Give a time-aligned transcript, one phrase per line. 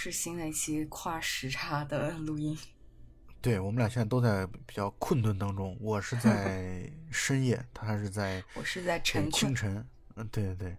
[0.00, 2.56] 是新的一期跨时差的录音。
[3.42, 9.86] 对我们俩现在都在比较困顿当中，我是在 深夜，他是在我是在晨清，晨。
[10.14, 10.76] 嗯，对对对，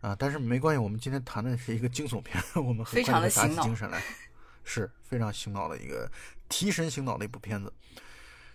[0.00, 4.02] 啊，但是没关系，我们今天谈的是一个惊悚片，我们很非常快就打起精神来，
[4.64, 6.10] 是非常醒脑的一个
[6.48, 7.72] 提神醒脑的一部片子。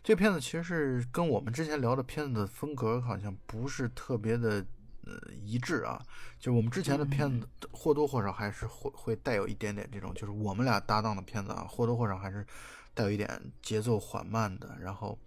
[0.03, 4.65] 这片子其实是跟我们之前聊的片子的风格好像不是特别的
[5.09, 5.99] 呃一致啊，
[6.39, 12.45] 就是我们之前的片子或多或少还是会会带有一点点这种，就是我们俩搭档的片子啊，或多或少还是
[12.93, 15.17] 带有一点节奏缓慢的，然后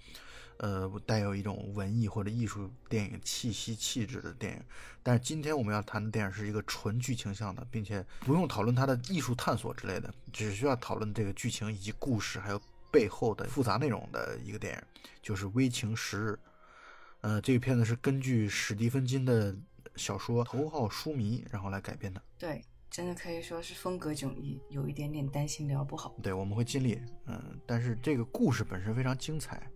[0.59, 4.63] 呃带有一种文艺或者艺术电影气息气质的电影。
[5.03, 12.63] 但是今天我们要谈的电影是一个纯剧情向的，并且不用讨论它的艺术探索之类的，只需要讨论这个剧情以及故事还有
[12.93, 16.31] 背后的复杂内容的一个电影，就是《危情十日》。
[17.23, 19.55] 呃，这个片子是根据史蒂芬金的
[19.97, 22.23] 小说《头号书迷》然后来改编的。
[22.39, 26.15] 对，真的可以说是风格迥异，有一点点担心聊不好。
[26.23, 29.71] 对，我们会尽力，嗯，但是这个故事本身非常精彩，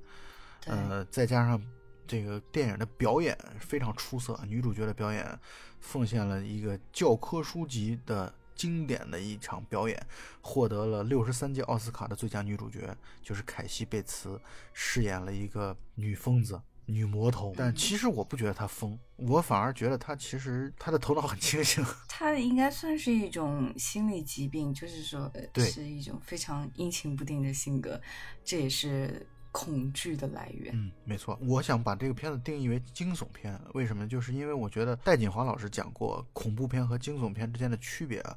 [0.66, 1.62] 呃，再加上
[2.06, 5.38] 这个电影的表演非常出色，女主角的表演
[5.80, 10.06] 奉献了一个教科书级的经典的一场表演，
[10.40, 14.40] 获得了六十三届奥斯卡的最佳女主角，就是凯西贝茨
[14.72, 16.60] 饰演了一个女疯子。
[16.86, 21.84] 女魔头，但其实我不觉得她疯，我反而觉得她其实她的头脑很清醒。
[22.08, 28.00] 她应该算是一种心理疾病，就是说呃对是一种非常阴晴不定的性格，
[28.44, 30.72] 这也是恐惧的来源。
[30.74, 34.08] 嗯，没错，我想把这个片子定义为惊悚片，为什么？
[34.08, 38.36] 就是因为我觉得戴锦华老师讲过恐怖片和惊悚片之间的区别啊。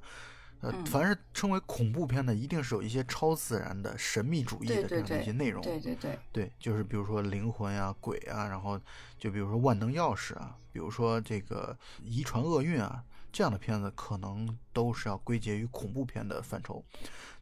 [0.61, 5.63] 呃，嗯凡是称为恐怖片的，一定是有一些超自然的神秘主义的这样的一些对，内容。
[5.63, 8.79] 对对对，对，就是比如说灵魂啊、鬼啊，然后
[9.17, 16.83] 就比如说万能钥匙啊，比如说这个遗传厄运啊，这样的片子可能都是要归结于恐怖片的范畴。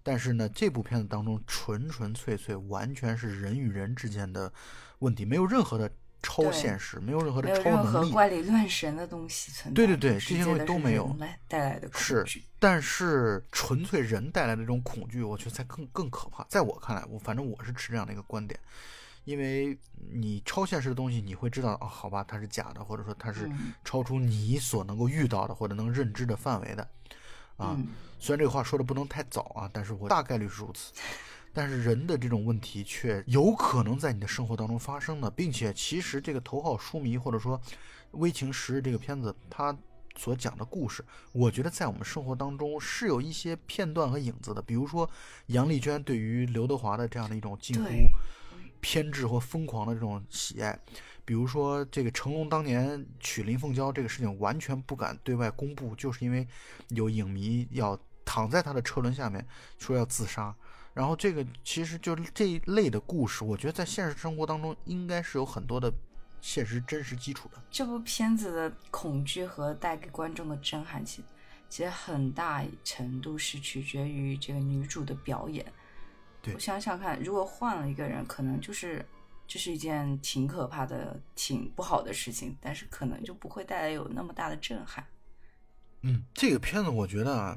[0.04, 4.54] 但是呢，这部片子当中纯纯粹粹完全是人与人之间的
[5.00, 5.92] 问题，没有任何的
[6.22, 8.12] 超现实，没有任何的超有任何能力。
[8.12, 9.76] 怪力乱神的东西存在。
[9.76, 11.16] 对对对这些东西都没有
[11.48, 12.44] 带来的恐是惧。
[12.60, 16.44] 但是纯粹人带来的这种恐惧，我觉得才更更可怕。
[16.50, 18.60] 在我看来，我反正我是持这样的一个观点，
[19.26, 19.78] 因为
[20.12, 26.84] 你超现实的东西，你会知道啊、好吧，它是假的，或者说它是嗯超出你所能够遇到的或者能认知的范围的，
[27.58, 27.76] 啊。
[27.78, 27.88] 嗯，
[28.20, 30.92] 虽然这个话说的不能太早啊，但是我大概率是如此。
[31.54, 37.60] 但是人的这种问题却有可能在你的生活当中发生的，并且其实这个头号书迷或者说
[38.12, 39.76] 《危情十日》这个片子，它
[40.16, 44.62] 所讲的故事，我觉得在我们生活当中是有一些片段和影子的。
[44.62, 45.10] 比如说
[45.48, 47.90] 杨丽娟对于刘德华的这样的一种近乎
[48.80, 50.80] 偏执或疯狂的这种喜爱，
[51.26, 56.48] 比如说这个成龙当年娶林凤娇这个事情完全不敢对外公布，就是因为
[56.90, 59.44] 有影迷要躺在他的车轮下面
[59.80, 60.56] 说要自杀。
[60.98, 65.94] 然后这个其实就这一类的故事，我觉得在现实生活当中应该是有很多的
[66.42, 67.62] 现实真实基础的。
[67.70, 71.24] 这部片子的恐惧和带给观众的震撼，其
[71.70, 75.64] 其实很大程度是取决于这个女主的表演。
[76.42, 79.06] 对我想想看，如果换了一个人，可能就是
[79.48, 85.06] 这是一件挺可怕的、挺不好的事情，但是可能就不会带来有那么大的震撼。
[86.02, 87.56] 嗯，这个片子我觉得啊，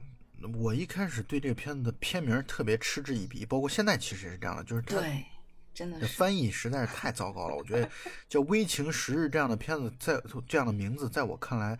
[0.58, 5.24] 我一开始对这个片子的片名特别嗤之以鼻，包括现在其实也是这样的，就是对，
[5.74, 7.54] 真的是翻译实在是太糟糕了。
[7.54, 7.88] 我觉得
[8.28, 11.78] 叫《危情十日》这样的片子，在这样的名字，在我看来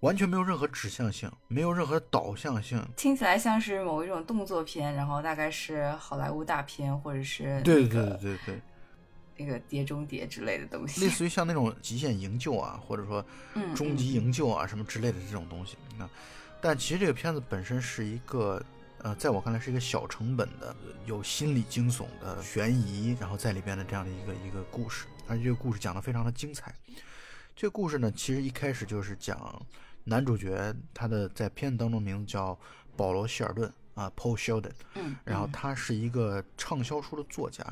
[0.00, 2.82] 完全没有任何指向性，没有任何导向性。
[2.96, 8.60] 听起来像是某一种动作片，然后大概是好莱坞大片，或者是对对那个对对对，
[9.36, 11.02] 那个碟中谍之类的东西。
[11.02, 13.22] 类似于像那种极限营救啊，或者说
[13.54, 15.76] 嗯终极营救啊什么之类的这种东西。
[15.98, 16.08] 那
[16.60, 18.62] 但其实这个片子本身是一个。
[19.02, 20.76] 呃，在我看来是一个小成本的、
[21.06, 26.74] 有心理惊悚的悬疑，然后在里边的这样的一个一个故事，而且这个故事讲得非常的精彩。
[27.56, 29.66] 这个故事呢，其实一开始就是讲
[30.04, 32.58] 男主角他的在片子当中名字叫
[32.94, 37.64] 保罗·希尔顿啊，Paul Sheldon，嗯，然后嗯他是一个畅销书的作家。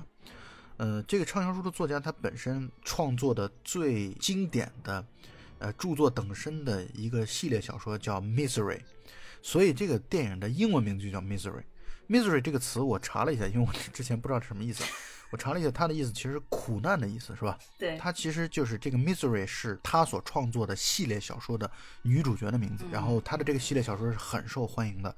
[0.79, 5.05] 呃，这个畅销书的作家，他本身创作的最经典的，
[5.59, 8.77] 呃，著作等身的一个系列小说叫《Misery》，
[9.43, 11.63] 所以这个电影的英文名字就叫《Misery》。
[12.09, 14.83] Misery 这个词我查了一下，因为我之前不知道是什么意思，
[15.31, 17.59] 我查了一下，它的意思其实是苦难的意思，是吧？
[17.79, 21.71] 对，它其实就是这个 Misery 是他所创作的系列小说的
[22.03, 25.15] 女主角的名字，然后他的这个系列小说是很受欢迎的。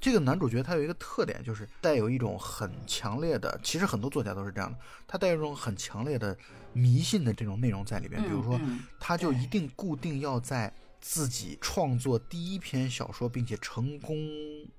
[0.00, 6.38] 这个男主角他有一个特点，就是带有一种很强烈的，其实很多作家都是这样的，他带有一种很强烈的
[6.72, 8.22] 迷信的这种内容在里边。
[8.22, 14.16] 比如说，嗯他就一定固定要在自己创作第一篇小说，并且成功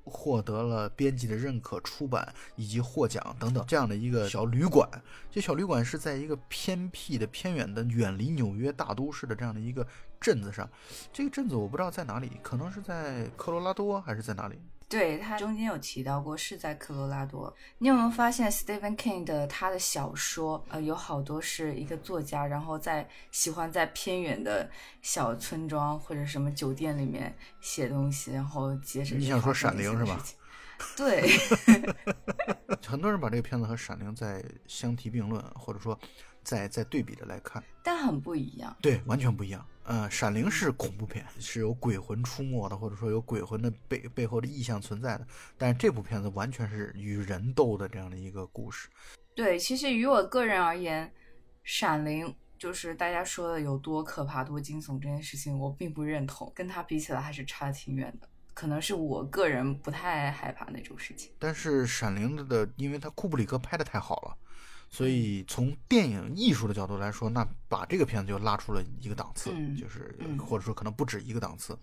[0.03, 4.88] 获得了编辑的认可、出版以及获奖等等这样的一个小旅馆。
[5.31, 9.88] 这小旅馆是在一个偏僻的、偏远的、远离纽约大都市的这样的一个
[10.19, 10.69] 镇子上。
[11.13, 14.59] 这个镇子我不知道在哪里，可能是在科罗拉多还是在哪里？
[14.89, 17.56] 对他中间有提到过是在科罗拉多。
[17.77, 24.68] 你有没有发现 Stephen King 的他的小说，呃，有好多是一个作家，然后在喜欢在偏远的
[25.03, 30.19] 小村庄或者什么酒店里面写东西，然后接着你想说《闪灵》是吧？
[30.95, 31.30] 对，
[32.88, 36.00] 很多人把这个片子和《闪灵》在相提并论，或者说
[36.50, 38.75] 在在对比着来看，但很不一样。
[38.81, 39.63] 对，完全不一样。
[39.84, 45.28] 呃，《闪灵》是恐怖片，是有鬼魂出没的，或者说有鬼魂的背背后的意象存在的。
[45.60, 48.90] 但是这部片子完全是与人斗的这样的一个故事。
[49.36, 51.06] 对，其实于我个人而言，
[51.63, 52.25] 《闪灵》
[52.57, 56.51] 就是大家说的有多可怕、多惊悚这件事情，我并不认同。
[56.56, 58.28] 跟它比起来，还是差挺远的。
[58.56, 61.31] 可能是我个人不太害怕那种事情。
[61.38, 64.38] 但是《闪灵》的，因为它库布里克拍的太好了。
[64.89, 71.77] 所以从电影艺术的角度来说，那把这个片子就拉出了一个档次，就是或者说可能不止一个档次，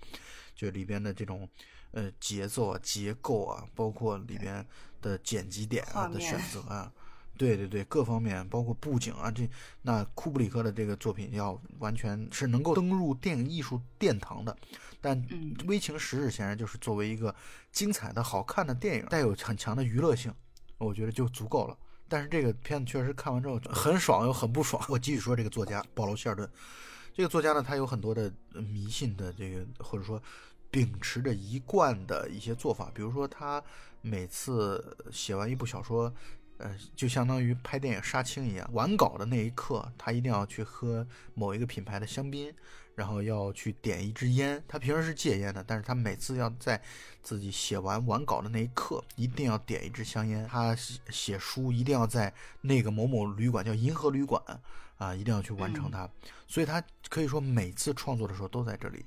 [0.55, 1.49] 就里边的这种
[1.93, 4.67] 呃节奏啊、结构啊，包括里边
[5.01, 6.93] 的剪辑点啊的选择啊，
[7.39, 9.49] 对对对，各方面包括布景啊，这
[9.83, 14.57] 那库布里克的这个作品要完全是能够登入电影艺术殿堂的。
[15.01, 15.17] 但
[15.67, 17.33] 《危情十日》显然就是作为一个
[17.71, 20.35] 精彩的好看的电影，带有很强的娱乐性，
[20.79, 21.79] 我觉得就足够了。
[22.09, 24.85] 但是这个片子确实看完之后很爽又很不爽。
[24.89, 26.49] 我继续说这个作家保罗·希尔顿，
[27.15, 30.23] 这个作家呢，他有很多的迷信的这个，或者说
[30.71, 32.91] 秉持着一贯的一些做法。
[32.95, 33.63] 比如说，他
[34.03, 36.13] 每次写完一部小说，
[36.59, 42.53] 呃，就相当于拍电影杀青一样，完稿的那一刻，他一定要去喝某一个品牌的香槟。
[42.97, 46.81] 然后要去点一支烟，他平时是戒烟的，但是他每次要在
[47.27, 50.47] 自己写完完稿的那一刻，一定要点一支香烟。
[50.47, 50.77] 他
[51.11, 54.41] 写书一定要在那个某某旅馆，叫银河旅馆
[54.97, 56.09] 啊，一定要去完成它。
[56.47, 59.05] 所以他可以说每次创作的时候都在这里。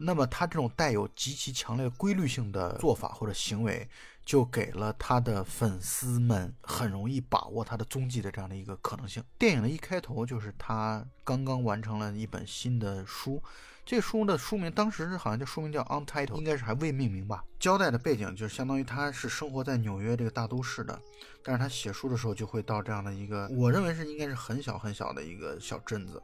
[0.00, 3.88] 那么他这种带有极其强烈规律性的做法或者行为。
[4.28, 9.24] 就给了他的粉丝们很容易把握他的踪迹的这样的一个可能性。
[9.38, 13.42] 电影的一开头就是他刚刚完成了一本新的书，
[13.86, 17.42] 这书的书名当时好像叫书名叫 Untitled，应该是还未命名吧。
[17.58, 21.00] 交代的背景就是相当于他是生活在纽约这个大都市的，
[21.42, 26.22] 但是他写书的时候就会到这样的一个，我认为是应该是很小很小的一个小镇子。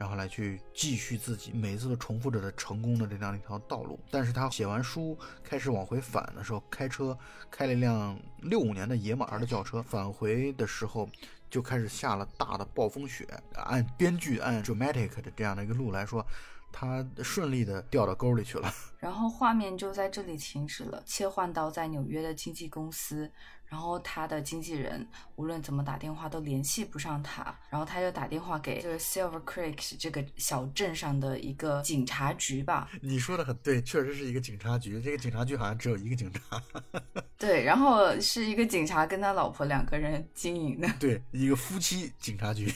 [0.00, 4.00] 然后来去继续自己每一次都重复着的成功的这样一条道路。
[4.10, 5.14] 但是他写完书
[5.44, 7.16] 开始往回返的时候，开车
[7.50, 11.06] 开了一辆六五年的野马的轿车，返回的时候
[11.50, 13.28] 就开始下了大的暴风雪。
[13.54, 16.26] 按编剧按 dramatic 的这样的一个路来说，
[16.72, 18.72] 他顺利的掉到沟里去了。
[18.98, 23.30] 然后画面就在这里停止了，切换到在纽约的经纪公司。
[23.70, 32.90] 然后他的经纪人无论怎么打电话都联系不上他，然后他就打电话给就是 Silver Creek 这个小镇上的一个警察局吧。
[33.00, 35.00] 你说的很对，确实是一个警察局。
[35.00, 36.60] 这个警察局好像只有一个警察。
[37.38, 40.88] 对，然后是一个警察跟他老婆两个人经营的。
[40.98, 42.70] 对，一个夫妻警察局。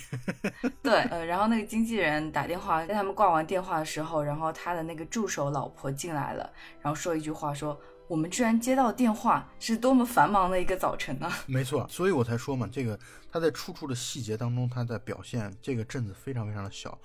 [0.80, 7.78] 对，呃，然后那个经纪人打电话跟他们挂完电话的时候，然后他的那个助手老婆进来了，然后说一句话说。
[8.14, 11.36] 我们居然接到电话，是多么繁忙的一个早晨啊！
[11.46, 12.96] 没错，所以我才说嘛，这个
[13.28, 16.96] 他在处处的细节当中，他在表现这个镇子非常非常的小，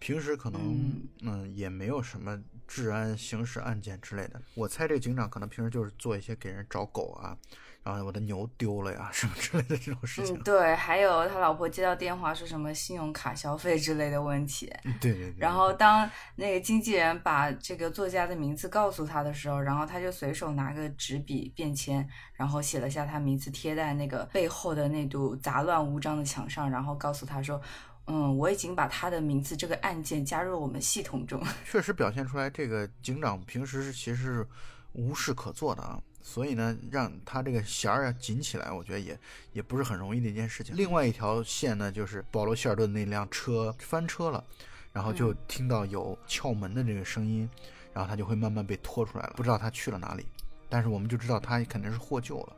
[0.00, 0.90] 平时可能
[1.22, 4.42] 嗯也没有什么治安、刑事案件之类的。
[4.54, 7.38] 我猜这个警长可能平时就是做一些给人找狗啊。
[7.86, 10.36] 然后我的牛丢了呀，什么之类的这种事情。
[10.36, 14.66] 嗯，对，还有他老婆接到电话说什么信用卡消费之类的问题。
[15.00, 15.34] 对对对。
[15.38, 27.62] 然后当那个经纪人把这个作家的名字告诉他的时候，然后他就随手拿个纸笔、便签，然后写了下他名字，贴在那个背后的那堵杂乱无章的墙上，然后告诉他说
[28.08, 31.40] ：“嗯，我已经把他的名字这个案件加入我们系统中。
[31.64, 34.48] ”确实表现出来，这个警长平时是其实是
[34.92, 36.00] 无事可做的啊。
[36.28, 39.16] 所以呢，让他这个弦儿啊紧起来，我觉得也
[39.52, 40.76] 也不是很容易的一件事情。
[40.76, 44.44] 另外一条线呢，就是保罗·希尔顿那辆车翻车了，
[44.92, 47.48] 然后就听到有撬门的这个声音，
[47.92, 50.26] 然后他就会慢慢被拖出来了，不知道他去了哪里。
[50.68, 52.56] 但是我们就知道他肯定是获救了。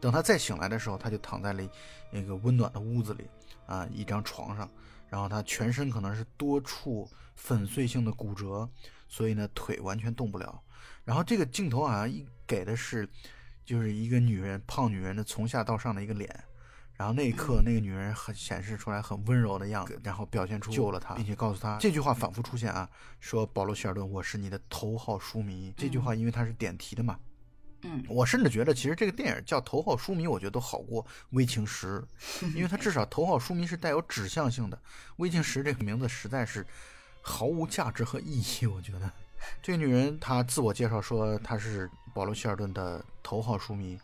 [0.00, 1.62] 等他再醒来的时候，他就躺在了
[2.10, 3.24] 那个温暖的屋子里
[3.64, 4.68] 啊，一张床上，
[5.08, 8.68] 然后他全身可能是多处粉碎性的骨折，
[9.08, 10.60] 所以呢腿完全动不了。
[11.04, 13.08] 然后这个镜头好像一给的是，
[13.64, 16.44] 就是一个女人胖女人的从下到上的一个脸，
[16.94, 22.88] 然后那一刻，那个女人很显示出来很温柔的样子，然后表现出救了他，并且告诉他这句话反复出现啊，
[23.20, 25.72] 说保罗·希尔顿，我是你的头号书迷。
[25.76, 27.18] 这句话因为它是点题的嘛，
[27.82, 32.02] 嗯，我甚至觉得其实这个电影叫头号书迷，我觉得都好过微情十，
[32.54, 34.80] 因为它至少头号书迷是带有指向性的，
[35.16, 36.66] 微情十这个名字实在是
[37.20, 38.66] 毫无价值和意义。
[38.66, 39.10] 我觉得
[39.62, 43.98] 这个女人她自我介绍说她是保罗·希尔顿的头号书迷。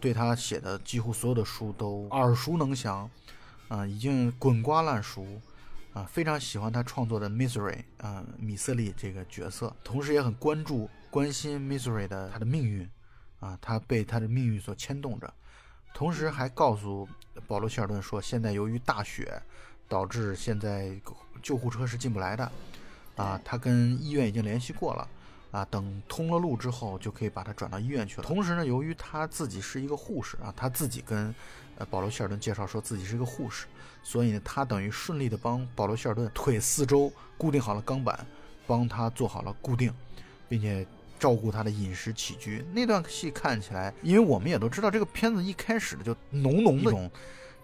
[0.00, 3.10] 对他写的几乎所有的书都耳熟能详，
[3.68, 5.26] 啊，已经滚瓜烂熟，
[5.92, 12.88] 啊，非常喜欢他创作的 Misery，啊，米瑟利这个角色，同时也很关注、关心 Misery 的他的命运，
[13.40, 15.30] 啊，他被他的命运所牵动着，
[15.92, 17.06] 同时还告诉
[17.46, 19.42] 保罗·希尔顿说，现在由于大雪，
[19.86, 20.98] 导致现在
[21.42, 22.50] 救护车是进不来的，
[23.20, 25.06] 啊，他跟医院已经联系过了。
[25.50, 28.22] 啊，等通了路之后，就可以把他转到医院去了。
[28.22, 31.34] 同时呢，由于他自己是一个护士啊，他自己跟
[31.76, 33.66] 呃保罗·希尔顿介绍说自己是一个护士，
[34.00, 38.24] 所以呢，他等于顺利的帮保罗·希尔顿腿四周固定好了钢板，
[38.64, 39.92] 帮他做好了固定，
[40.48, 40.86] 并且
[41.18, 42.64] 照顾他的饮食起居。
[42.72, 47.10] 那段戏看起来，因为我们也都知道，这个片子一开始的就浓浓的这种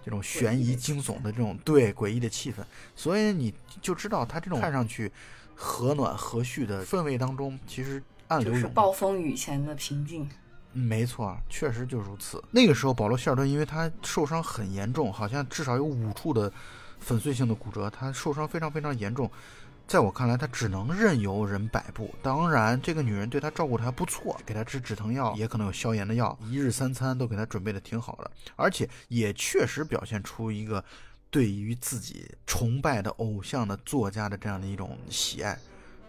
[0.07, 2.57] 这种悬疑惊悚的这种对诡异的气氛，
[2.97, 5.13] 所以你就知道他这种看上去。
[5.57, 8.71] 和暖和煦的氛围当中，其实暗流涌。
[8.73, 10.29] 暴风雨前的平静。
[10.73, 12.45] 没错，确实就如此。
[12.51, 16.53] 那个时候，保罗·希尔顿因为他受伤很严重，好像至少有五处的
[17.01, 19.31] 粉碎性的骨折，他受伤非常非常严重。
[19.89, 22.15] 在我看来，他只能任由人摆布。
[22.21, 30.85] 当然，这个女人对他照顾的还不错，给他吃止疼药，也可能有消炎的药，一日三餐都给他准备的挺好的，而且也确实表现出一个。
[31.37, 35.51] 对于自己崇拜的偶像的作家的这样的一种喜爱，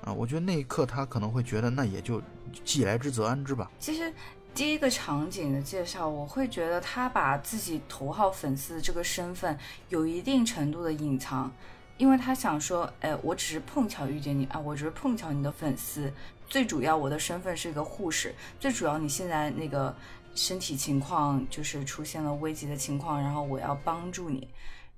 [0.01, 2.22] 啊，我觉得那一刻他可能会觉得，那也就
[2.63, 3.69] 既来之则安之吧。
[3.77, 4.13] 其实
[4.55, 11.51] 第一个场景的介绍，我会觉得他把自己头号粉丝这个身份有一定程度的隐藏，
[11.98, 16.10] 因为他想说，哎，我只是碰巧遇见你啊，我只是碰巧你的粉丝。
[16.48, 19.93] 最主要我的身份是一个护士，最主要你现在那个
[20.36, 24.48] 身体情况就是出现了危急的情况，然后我要帮助你。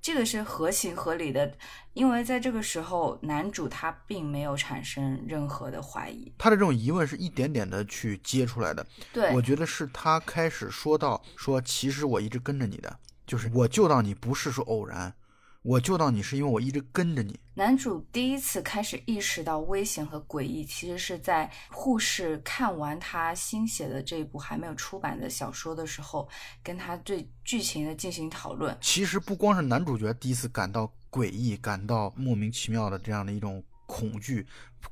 [0.02, 1.52] 这个是合情合理的，
[1.92, 8.86] 因为在这个时候，男主他并没有产生任何的怀疑，他的这种疑问是一点点的去接出来的。
[9.12, 15.14] 对，我觉得是他开始说到说，其实我一直跟着你的，就是我救到你不是说偶然。
[15.62, 17.38] 我救到你是因为我一直跟着你。
[17.52, 26.26] 男主第一次开始意识到危险和诡异，其实是在护士看完他新写的这部还没有出版的小说的时候，
[26.62, 28.74] 跟他对剧情的进行讨论。
[28.80, 34.46] 其实不光是男主角第一次感到诡异，感到莫名其妙的这样的一种恐惧，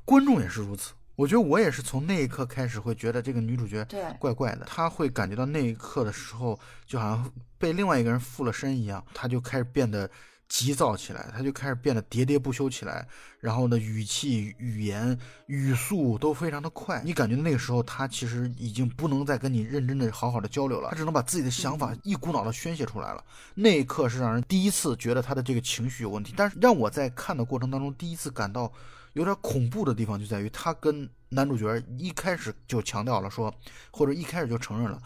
[0.05, 0.93] 观众也是如此。
[1.15, 3.83] 我觉得我也是从那一刻开始会觉得这个女主角
[4.19, 10.07] 怪怪的，她会感觉到那一刻的时候就好像被另外一个人附了身一样，她就开始变得。
[10.49, 13.07] 急躁起来，他就开始变得喋喋不休起来，
[13.39, 17.01] 然后呢，语气、语言、语速都非常的快。
[17.05, 23.23] 你感觉那个时候，他其实已经不能再跟你认真的、好好的交流了，他只能把自己的想法一股脑的宣泄出来了。
[23.53, 26.33] 那一刻是让人第一次觉得他的这个情绪有问题。
[26.35, 28.73] 但是让我在看的过程当中，第一次感到
[29.13, 33.53] 有点恐怖的地方就在于，他跟男主角一开始就强调了说，
[33.91, 34.99] 或者一开始就承认了，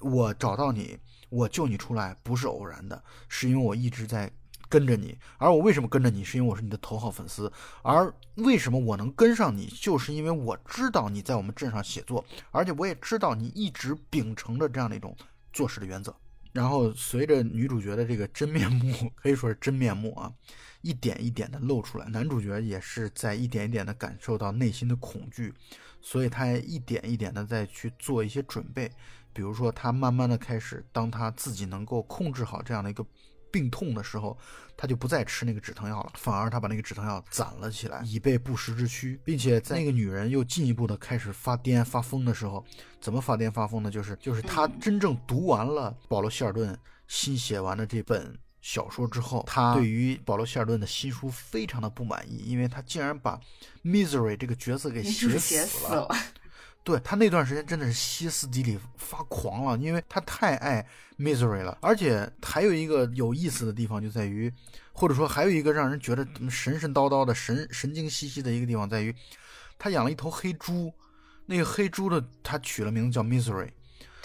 [0.00, 4.32] 我找到你，我救你出来不是偶然的，是因为我一直在。
[4.68, 6.22] 跟着你，而我为什么跟着你？
[6.22, 7.50] 是因为我是你的头号粉丝。
[7.82, 9.66] 而为什么我能跟上你？
[9.66, 15.16] 就是因为我知道你在我们镇上写作，而且我也知道你一直秉承着这样的一种
[15.52, 16.14] 做事的原则。
[16.52, 20.32] 然后随着女主角的这个真面目，可以说是真面目啊，
[20.82, 25.52] 一点一点的露出来，男主角也是在一点一点的感受到内心的恐惧，
[26.00, 28.90] 所以他一点一点的在去做一些准备，
[29.32, 33.04] 比如说他慢慢的开始，当他自己能够控制好这样的一个。
[33.50, 34.36] 病痛的时候，
[34.76, 42.64] 他就不再吃那个止疼药了，反而他把那个止疼药攒了起来，以备不时之需，并且在那个女人又进一步的开始发癫发疯的时候，
[43.00, 43.90] 怎么发癫发疯呢？
[43.90, 53.40] 就是就是他真正读完了保罗希尔顿新写完的这本小说之后，他对于保罗希尔顿的新书非常的不满意，因为他竟然把
[53.84, 56.08] Misery 这个角色给写死了。
[56.88, 60.82] 对他那段时间真的是歇斯底里发狂了，因为他太爱
[61.18, 64.50] Misery 了，而且还有一个有意思的地方就在于，
[64.94, 69.14] 或者说还有一个让人觉得神神叨叨的神神经兮兮的一个地方在于，
[69.78, 70.90] 他养了一头黑猪，
[71.44, 73.68] 那个黑猪的他取了名字叫 Misery，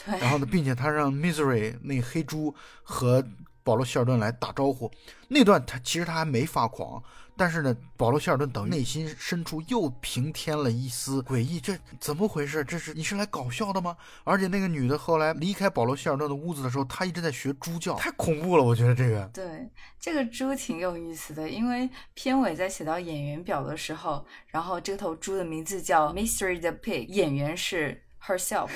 [0.05, 3.21] 然后呢，并且他让 Misery 那黑猪和
[3.63, 4.91] 保罗·希尔顿来打招呼。
[5.27, 7.01] 那段他其实他还没发狂，
[7.35, 11.59] 但是呢，保罗·希尔顿等于内心深处又平添了一丝诡异。
[11.59, 12.63] 这怎么回事？
[12.63, 13.97] 这是你是来搞笑的吗？
[14.23, 18.63] 而且那个女的后来离开保罗·希尔顿的屋子的时候，她一直在学猪叫，太恐怖了。
[18.63, 19.67] 我觉得这个对
[19.99, 28.69] 这个猪挺有意思的，因为片尾在写到演员表的时候，然后这头猪的名字叫 Mystery the Pig，演员是 herself。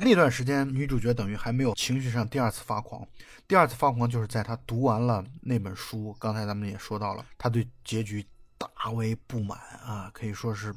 [0.00, 3.06] 那段时间，女主角等于还没有情绪上第二次发狂。
[3.46, 6.14] 第二次发狂就是在她读完了那本书。
[6.18, 8.24] 刚才咱们也说到了，她对结局
[8.58, 10.74] 大为不满啊，可以说是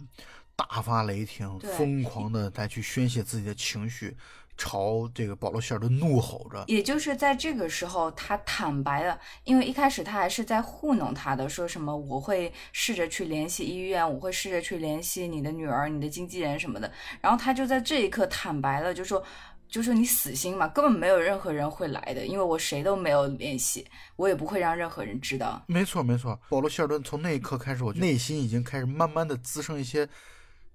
[0.56, 4.16] 大发雷霆，疯狂的来去宣泄自己的情绪。
[4.58, 16.92] 朝这个保罗·希尔顿怒吼着，也就是在这个时候，他坦白了，因为一开始他还是在糊弄他的，说什么我会试着去联系医院，我会试着去联系你的女儿、你的经纪人什么的。
[17.22, 19.24] 然后他就在这一刻坦白了，就说，
[19.70, 23.86] 就说你死心嘛，根本没有任何人会来的，因为我谁都没有联系，
[24.16, 25.62] 我也不会让任何人知道。
[25.68, 30.10] 没错，没错，保罗·希尔顿从那一刻开始，我内心已经开始慢慢的滋生一些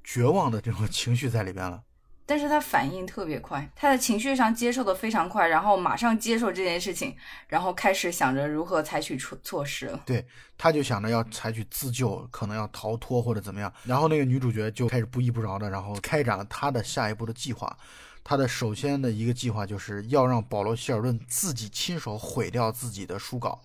[0.05, 1.83] 绝望的这种情绪在里边了。
[2.25, 7.15] 但是他反应特别快，他的情绪上接受的非常快，然后马上接受这件事情，
[7.49, 10.01] 然后开始想着如何采取措措施了。
[10.07, 10.25] 对，
[10.57, 13.73] 他就想着要采取自救，可能要逃脱或者怎么样。
[13.85, 17.77] 然后那个女主角就开始不依不饶的，然后开展了她的下一步的计划。
[18.25, 23.61] 她的首先的一个计划就是要让保罗·希尔顿自己亲手毁掉自己的书稿。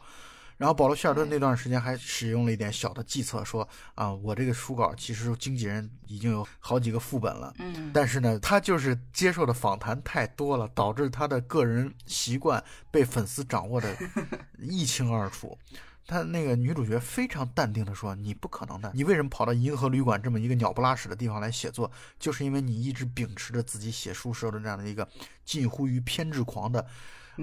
[0.57, 13.95] 然后保罗·希尔顿那段时间还使用了一点小的计策，说啊，我这个书稿其实经纪人已经有好几个副本了，嗯，但是呢，他就是接受的访谈太多了，导致他的个人习惯被粉丝掌握的
[14.59, 15.57] 一清二楚。
[16.07, 21.91] 他那个女主角非常淡定的说：“你不可能的，你为什么跑到银河旅馆这么一个鸟不拉屎的地方来写作？
[22.17, 25.05] 就是因为你一直秉持着自己写书时候的这样的一个
[25.43, 26.83] 近乎于偏执狂的。”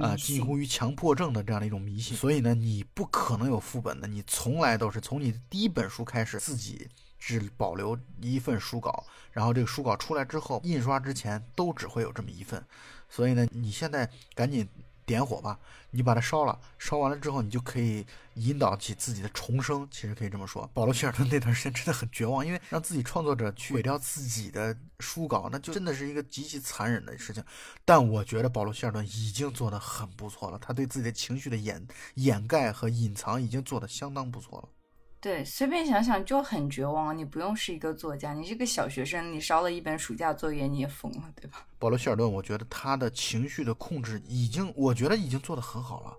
[0.00, 12.64] 啊，近乎于强迫症的这样的一种迷信，所以呢，你不可能有副本的，你从来都是从你第一本书开始，自己只保留一份书稿，然后这个书稿出来之后，印刷之前都只会有这么一份，
[13.08, 14.68] 所以呢，你现在赶紧。
[15.06, 15.58] 点火吧，
[15.90, 19.86] 你把它烧了，烧完了之后，你就可以引导起自己的重生。
[19.90, 27.44] 其实可以这么说，保罗·希尔顿那段时间真的很绝望，因为让自己创作者去毁掉自己的书稿，那就真的是一个极其残忍的事情。
[27.84, 34.68] 但我觉得保罗·希尔顿已经做得很不错了，他对自己的情绪的掩掩盖和隐藏已经做得相当不错了。
[35.24, 37.16] 对，随便想想就很绝望。
[37.16, 41.66] 你不用是一个作家，你是个小学生，你烧了一本暑假作业，你也疯了，对吧？
[41.80, 46.14] 保罗·希尔顿，我觉得他的情绪的控制已经，我觉得已经做得很好了。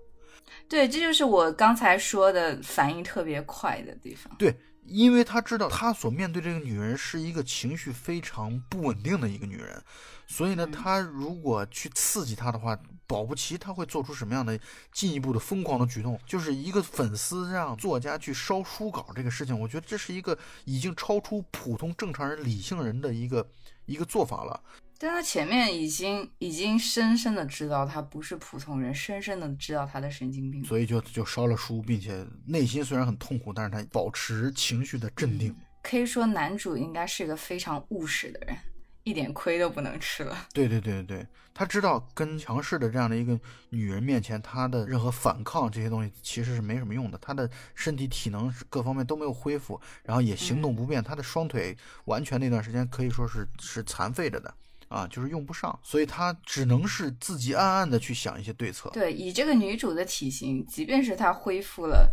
[0.67, 4.35] 对，这就是我刚才说的反应特别快的地方。
[4.39, 4.51] 对，
[4.85, 9.83] 因为他知道他所面对这个女人是一个情绪非常不稳定的一个女人，
[10.27, 12.77] 所以呢，他如果去刺激她的话。
[13.07, 14.59] 保不齐他会做出什么样的
[14.91, 16.19] 进一步的疯狂的举动？
[16.25, 23.47] 就是一个粉丝让作家去烧书稿这个事情，我觉得这是一个已经超出普通正常人理性人的一个
[23.85, 24.59] 一个做法了。
[24.97, 35.55] 但他前面已经已经深深的知道他不是普通人，深深的知道他的神经病，所以就就烧了书，并且内心虽然很痛苦，但是他保持情绪的镇定。
[35.83, 38.57] 可以说男主应该是一个非常务实的人。
[39.03, 40.35] 一点亏都不能吃了。
[40.51, 47.17] 对对对对对，他知道跟强势的这样的一个女人面前，他的任何反抗这些东西其实是没什么用的。
[47.19, 54.51] 他的身体体能各方面都没有恢复，然后也行动不便，他的双腿完全那段时间可以说是是残废着的
[54.87, 58.89] 啊，就是用不上，所以他只能是自己暗暗的去想一些对策。
[58.91, 62.11] 对，以这个女主的体型，即便是她恢复了。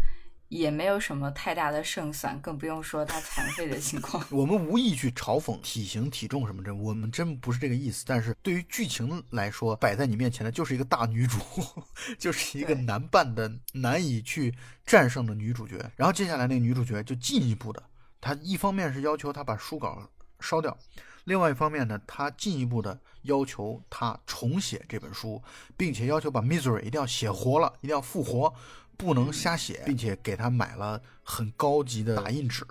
[0.49, 4.23] 也没有什么太大的胜算，更不用说她残废的情况。
[4.29, 8.05] 我们无意去嘲讽体型、体重什么的，我们真不是这个意思。
[8.07, 11.39] 但是对于剧情来说，摆在你面前的就是一个大女主，
[12.21, 14.55] 就是一个难办的、难以去
[14.85, 15.91] 战胜的女主角。
[15.97, 17.83] 然后接下来那个女主角就进一步的，
[18.21, 20.07] 她一方面是要求她把书稿
[20.39, 20.77] 烧掉，
[21.25, 25.43] 另外一方面呢，他进一步的要求她重写这本书，
[25.77, 28.53] 并且要求把 Misery 一定要写活了，一定要复活。
[28.95, 32.65] 不能瞎写，并且给他买了很高级的打印纸。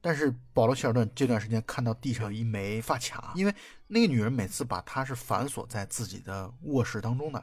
[0.00, 3.52] 但是保罗·希尔顿这段时间看到地上有一枚发卡，因为
[3.88, 7.42] 那个女人每次把它是反锁在自己的卧室当中的，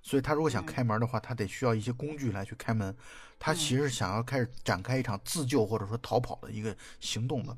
[0.00, 2.96] 所以他如果想开门的话，他得需要一些工具来去开门。
[3.38, 7.54] 他其实是想要开始展开一场自救或者说逃跑的一个行动的。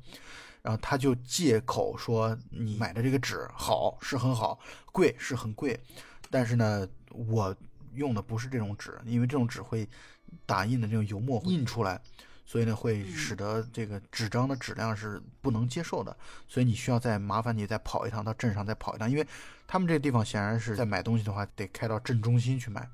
[0.63, 4.59] 然后他就借口说：“你买的这个纸好是很好，
[4.91, 5.79] 贵是很贵，
[6.31, 7.55] 但是呢，我。”
[7.95, 9.87] 用的不是这种纸，因为这种纸会
[10.47, 12.01] 打印的这种油墨印出来，
[12.43, 19.23] 所以呢会使得这个纸张的质量是不能接受的，所以你需要再麻烦你再跑一趟到镇上再跑一趟，因为
[19.67, 22.89] 他们这个地方显然是在买东西的话得开到镇中心去买。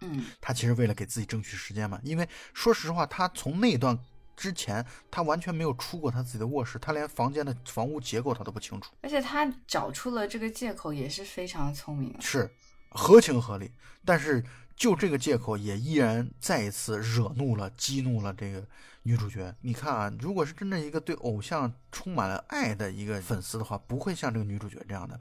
[0.00, 3.96] 嗯，他其实为了给自己争取时间嘛，因为说实话，他从那段
[4.36, 8.92] 之前他完全没有出过他自己的卧室，他连房间的房屋结构他都不清楚。
[9.02, 12.14] 而且他找出了这个借口也是非常聪明。
[12.20, 12.50] 是
[12.90, 13.70] 合情合理，
[14.04, 14.44] 但是
[14.76, 18.64] 就这个借口也依然再一次惹怒了、激怒了这个
[19.02, 19.54] 女主角。
[19.60, 25.18] 你看啊，如果是真正一个对偶像充满了爱的一个粉丝的话，不会像这个女主角这样的。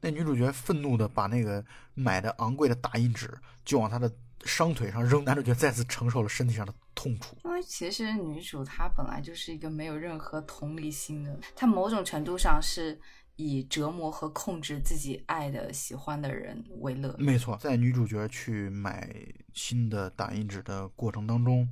[0.00, 3.32] 那女主角愤怒的把那个买的昂贵的打印纸
[3.64, 4.10] 就往他的
[4.44, 7.36] 伤腿上扔，男主角再次承受了身体上的痛楚。
[7.44, 12.98] 因为其实女主她本来就是一个没有任何同理心的，她某种程度上是
[13.36, 17.14] 以折磨和控制自己爱的、喜欢的人为乐。
[17.18, 19.14] 没错，在女主角去买
[19.52, 21.68] 新的打印纸的过程当中，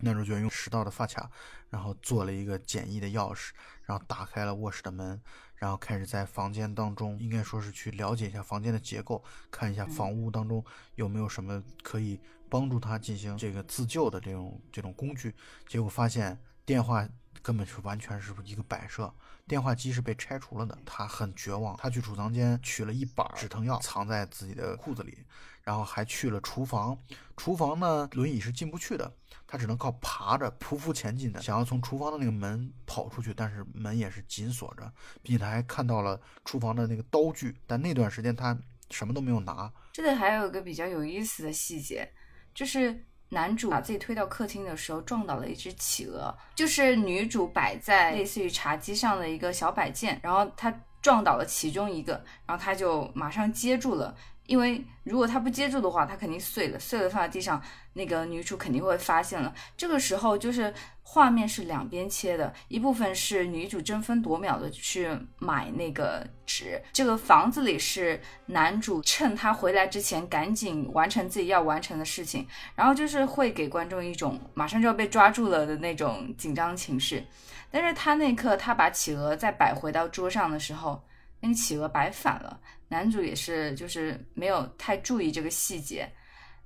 [0.00, 1.30] 男主角用拾到的发卡，
[1.68, 3.50] 然后做了一个简易的钥匙，
[3.84, 5.20] 然后打开了卧室的门，
[5.56, 15.34] 然后开始在房间当中，应该说是去了解一下房间的结构，看一下房屋当中有没有什么可以帮助他进行这个自救的这种这种工具。
[15.68, 17.06] 结果发现电话
[17.42, 19.12] 根本是完全是一个摆设，
[19.46, 20.76] 电话机是被拆除了的。
[20.84, 25.24] 他很绝望，他去储藏间取了一把止疼药，藏在自己的裤子里，
[25.62, 26.98] 然后还去了厨房。
[27.36, 29.10] 厨房呢，轮椅是进不去的，
[29.52, 34.92] 他只能靠爬着匍匐前进的，想要从厨房的那个门跑出去，但是门也是紧锁着，
[35.24, 38.56] 并且他还看到了厨房的那个刀具，但那段时间他
[38.90, 39.68] 什么都没有拿。
[39.92, 42.08] 这里还有一个比较有意思的细节，
[42.54, 52.12] 就是男主把自己推到客厅的时候撞倒了一只企鹅，就是女主摆在类似于茶几上的一个小摆件，然后他撞倒了其中一个，
[52.46, 54.16] 然后他就马上接住了。
[54.50, 59.54] 因为如果他不接住的话，他肯定碎了，碎了放在地上，那个女主肯定会发现了。
[59.76, 65.08] 这个时候就是画面是两边切的，一部分是女主争分夺秒的去
[65.38, 77.24] 买那个纸，这个房子里是男主趁他回来之前赶紧完成自己要完成的事情，然后就是会给观众一种马上就要被抓住了的那种紧张情绪。
[77.70, 81.00] 但是他那刻他把企鹅再摆回到桌上的时候，
[81.40, 82.60] 那个企鹅摆反了。
[82.88, 86.10] 男主也是，就是没有太注意这个细节，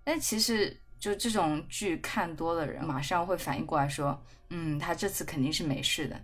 [0.03, 6.19] 但其实就这种剧看多的人，马上会反应过来说，嗯，他这次肯定是没事的，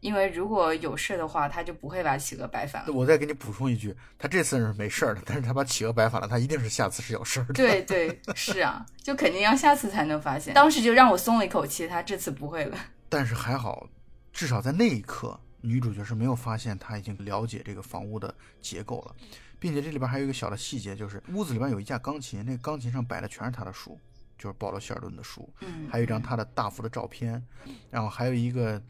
[0.00, 2.92] 因为如果有事的话，他就不会把企鹅摆反了。
[2.92, 7.54] 我再给你补充一句，他这次是没事儿的，但是他把企鹅摆反了，他一定是下次是有事儿的。
[7.54, 10.52] 对对，是啊，就肯定要下次才能发现。
[10.52, 12.76] 当时就让我松了一口气，他这次不会了。
[13.08, 13.88] 但是还好，
[14.32, 15.38] 至少在那一刻。
[15.60, 19.16] 女主角是没有发现他已经了解这个房屋的结构了，
[19.58, 23.98] 并且这里边还有一个小的细节，就是屋子里边有一架钢琴，那个钢琴上摆的全是他的书，
[24.38, 27.44] 就是保罗·希尔顿的书，嗯，还有一张他的大幅的照片，
[27.90, 28.80] 然后还有一个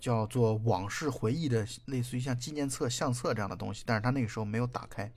[0.00, 5.08] 叫做往事回忆的，类似于像纪念册、相册这样的东西，但是他那个时候没有打开，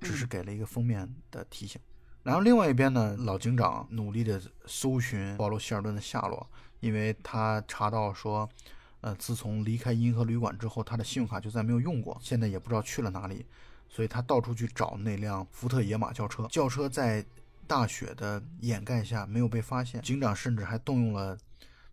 [0.00, 1.80] 只是给了一个封面的提醒。
[2.24, 6.50] 然后另外一边呢，老警长努力的搜寻保罗·希尔顿的下落，
[6.80, 8.48] 因为他查到说。
[9.02, 13.46] 呃，自从离开银河旅馆之后，他的信用卡就再没有用过，现在也不知道去了哪里，
[13.88, 16.46] 所以他到处去找那辆福特野马轿车。
[16.48, 17.24] 轿车在
[17.66, 21.38] 大雪的掩盖下没有被发现，警长甚至还动用了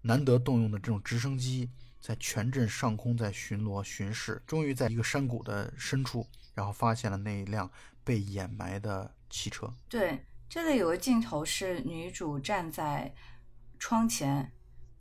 [0.02, 7.70] 难得动用的这种直升机，在全镇上空在巡逻巡视，终于在一个山谷的深处，然后发现了那一辆
[8.04, 9.72] 被掩埋的汽车。
[9.90, 13.14] 对，这里有个镜头是女主站在
[13.78, 14.52] 窗前。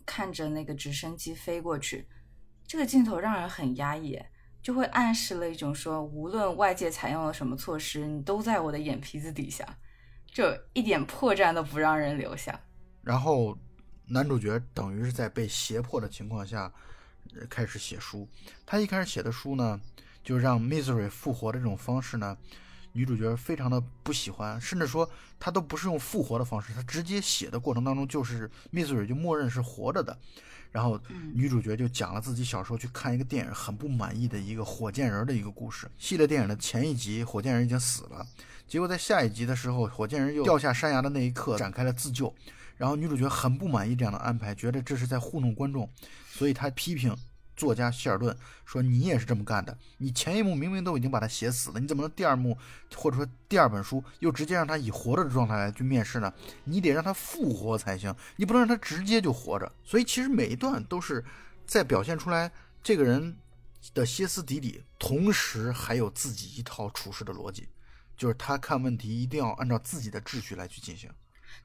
[0.04, 2.06] 看着那个直升机飞过去，
[2.66, 4.18] 这个镜头让人很压抑，
[4.62, 9.78] 就会暗示了一种说，无论外界采用了什么措施，你都在我的眼皮子底下，
[10.26, 12.60] 就一点破绽都不让人留下。
[13.02, 13.58] 然后
[14.06, 16.72] 男主角等于是在被胁迫的情况下
[17.48, 18.28] 开始写书。
[18.64, 19.80] 他一开始写的书呢，
[20.22, 22.36] 就让 Misery 复活的这种方式呢。
[22.92, 25.08] 女主角非常的不喜欢，甚至说
[25.40, 30.16] 她都不是用复活的方式，她直接写的过程当中就是 Misery 就默认是活着的，
[30.70, 31.00] 然后
[31.32, 35.90] 女主角就讲了自己小时候去看一个电影很不满意的一个火箭人的一个故事。
[35.98, 38.26] 系列电影的前一集火箭人已经死了，
[38.68, 42.34] 结果在下一集的时候火箭人又掉下山崖的那一刻展开了自救，
[42.76, 45.88] 然后女主角很不满意这样的安排，觉得这是在糊弄观众，
[46.30, 47.16] 所以她批评。
[47.56, 49.76] 作家希尔顿说：“你也是这么干的。
[49.98, 52.56] 你前一幕明明都已经把他写死了，你怎么能第二幕
[52.94, 56.32] 或者说第二本书又直接让他以活着的状态来去面试呢？
[56.64, 59.70] 你得让他复活才行，你不能让他直接就活着。
[59.84, 61.24] 所以其实每一段都是
[61.66, 62.50] 在表现出来
[62.82, 63.36] 这个人
[63.94, 67.68] 的歇斯底里，同时还有自己一套处事的逻辑，
[68.16, 71.10] 就是他看问题一定要按照自己的秩序来去进行。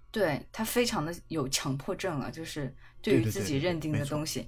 [0.09, 4.47] 对他非常的有强迫症啊，就是对对于自己认定的东西，就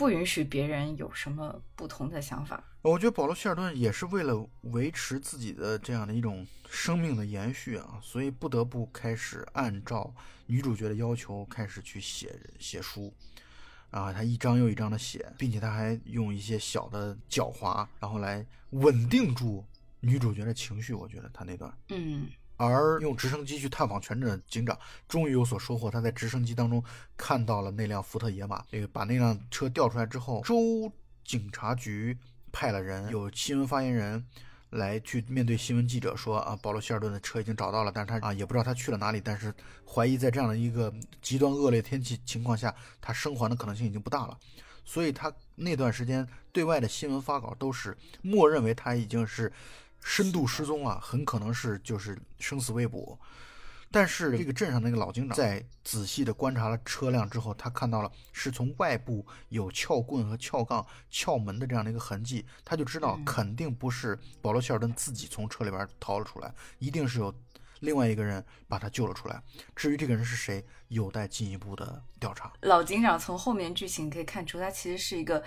[0.00, 2.64] 不允许别人有什么不同的想法。
[2.80, 10.10] 我觉得保罗·希尔顿也是为了维持自己的这样的一种生命的延续啊，所以不得不开始按照
[10.46, 13.12] 女主角的要求开始去写写书，
[13.90, 19.62] 啊，他一张又一张的写，并且他还用一些小的狡猾，然后来稳定住
[20.00, 20.94] 女主角的情绪。
[20.94, 21.70] 我觉得他那段。
[21.90, 22.26] 嗯，
[22.68, 26.82] 而用直升机去探访全镇的警长终于有所收获，他在直升机当中
[27.16, 30.92] 看到了那辆福特野马，这个把那辆车调出来之后，州
[31.24, 32.16] 警察局
[32.52, 34.22] 派了人，有新闻发言人
[34.70, 39.54] 来去面对新闻记者说啊，保罗希尔顿的车已经找到了，但是他啊也不知道他去了哪里，但是
[39.86, 40.92] 怀疑在这样的一个
[41.22, 44.38] 极端恶劣天气情况下，他生还的可能性已经不大了。
[44.84, 49.52] 所以他那段时间对外的新闻发稿都是默认为他已经是
[50.02, 53.18] 深度失踪啊，很可能是就是生死未卜。
[53.92, 67.34] 但是这个镇上那个老警长在仔细的观察了车辆之后，他看到了是从外部有撬棍和撬杠撬门的这样的一个痕迹，他就知道嗯肯定不是保罗·希尔顿自己从车里边逃了出来，一定是有
[67.80, 69.42] 另外一个人把他救了出来。
[69.74, 72.52] 至于这个人是谁，有待进一步的调查。
[72.60, 75.42] 老警长从后面剧情可以看出，他其实是一个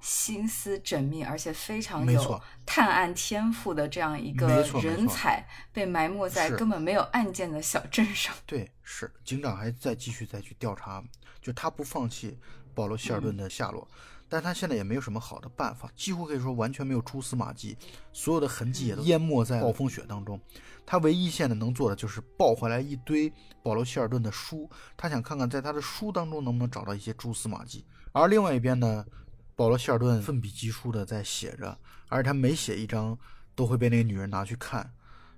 [0.00, 4.48] 心思缜密而且非常有探案天赋的这样一个
[4.82, 8.34] 人才，被埋没在根本没有案件的小镇上。
[8.46, 11.04] 对，是警长还在继续再去调查，
[11.40, 12.38] 就他不放弃
[12.74, 13.86] 保罗·希尔顿的下落，
[14.28, 17.76] 但他现在也没有什么好的办法，几乎可以说完全没有蛛丝马迹，
[18.12, 20.40] 所有的痕迹也都淹没在暴风雪当中。
[20.86, 23.32] 他唯一现在能做的就是抱回来一堆
[23.62, 27.84] 保罗·希尔顿的书，他想看看在他的书当中能不能找到一些蛛丝马迹。
[28.12, 29.04] 而另外一边呢，
[29.60, 31.76] 保罗·希尔顿奋笔疾书的在写着，
[32.08, 33.18] 而且他每写一张
[33.54, 34.90] 都会被那个女人拿去看，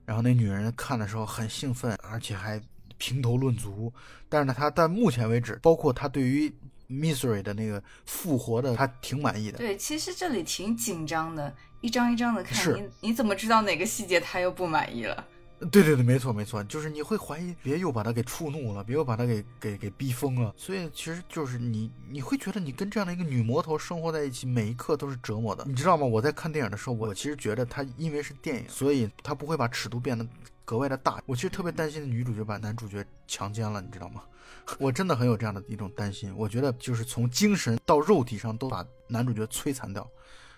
[0.04, 2.62] 然后那女人看的时候很兴奋，而且还
[2.98, 3.92] 评头论足。
[4.28, 6.48] 但是呢，他到目前为止，包括他对于
[6.88, 9.58] Misery 的那个复活的，他挺满意的。
[9.58, 15.26] 对，其实这里挺紧张的，一张一张的看，你你怎么知道哪个细节他又不满意了？
[15.70, 20.52] 对对对，没错没错，就是你会怀疑，别又把他给触怒了，别又把他给给给逼疯了。
[20.56, 26.04] 所以其实就是你你会觉得你跟这样的一个女魔头生活在一起，每一刻都是折磨的，你知道吗？
[26.04, 30.26] 我在看电影的时候，我其实觉得他因为是电影，所以他不会把尺度变得
[30.64, 31.22] 格外的大。
[31.26, 34.22] 我其实特别担心女主角把男主角强奸了，你知道吗？
[34.78, 36.32] 我真的很有这样的一种担心。
[36.36, 40.08] 我觉得就是从精神到肉体上都把男主角摧残掉。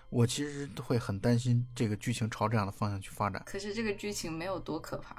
[0.09, 3.41] 我其实会很担心这个剧情朝这样的方向去发展。
[3.45, 5.15] 可是这个剧情没有多可怕，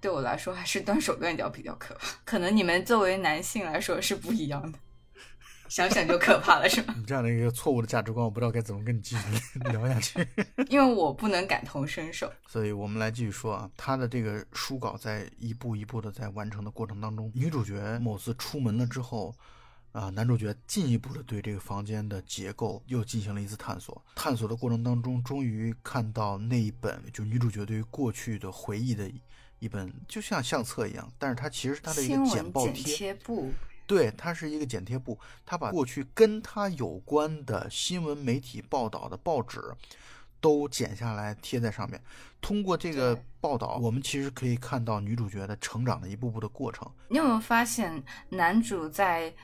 [0.00, 2.06] 对我来说还是断手断脚比较可怕。
[2.24, 4.78] 可能你们作为男性来说是不一样的，
[5.68, 6.94] 想想就可怕了，是吗？
[6.98, 10.26] 你这样的一个错误的价值观，我不知道该怎么跟你继续聊下去。
[10.68, 12.30] 因为我不能感同身受。
[12.46, 19.34] 所以我们来继续说啊，他的这个书稿在一步一步的在完成的过程当中，女主角某次出门了之后，
[19.92, 24.00] 啊，男主角进一步的对这个房间的结构又进行了一次探索。
[24.14, 29.10] 探索的过程当中，终于看到那一本就女主角对于过去的回忆的
[29.58, 32.84] 一本，就像相册一样，但是它其实是它的一个剪报贴。
[32.84, 33.50] 贴簿，
[33.86, 39.60] 对，它是一个剪贴布，它把过去跟它有关的新闻媒体报道的报纸
[40.40, 42.00] 都剪下来贴在上面。
[42.40, 46.88] 通过这个报道，我们其实可以看到女主角的成长的一步步的过程。
[47.08, 49.34] 你有没有发现男主在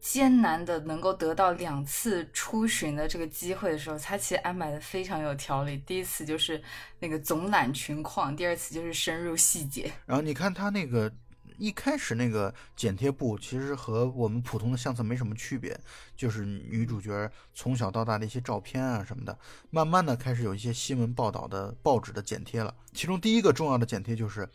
[0.00, 5.76] 艰难的能够得到两次出巡的这个机会的时候，他其实安排的非常有条理。
[5.78, 6.60] 第一次就是
[6.98, 9.92] 那个总览群况，第二次就是深入细节。
[10.06, 11.12] 然后你看他那个
[11.58, 15.78] 一开始那个剪贴簿，其实和我们普通的相册没什么区别，
[16.16, 19.38] 就是女主角从小到大的一些照片啊什么的。
[19.68, 24.48] 慢慢的开始有一些新闻报道的报纸的剪贴了，其中第一个重要的剪贴就是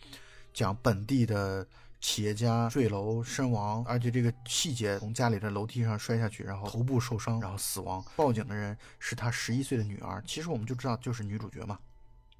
[0.53, 1.67] 讲本地的。
[2.06, 8.06] 企业家坠楼身亡，而且这个细节从家里的楼梯上摔下去，然后头部受伤，然后死亡。
[8.15, 11.80] 报警的人是他十一岁的女儿，其实我们就知道就是女主角嘛。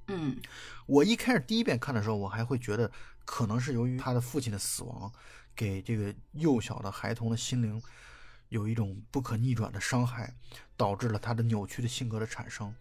[0.10, 0.40] 嗯，
[0.86, 2.90] 我一开始第一遍看的时候，我还会觉得
[3.26, 5.12] 可能是由于他的父亲的死亡，
[5.56, 7.82] 给这个幼小的孩童的心灵
[8.50, 10.32] 有一种不可逆转的伤害，
[10.78, 12.72] 导致了他的扭曲的性格的产生。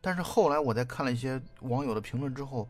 [0.00, 2.68] 但是后来我在看了一些网友的评论之后，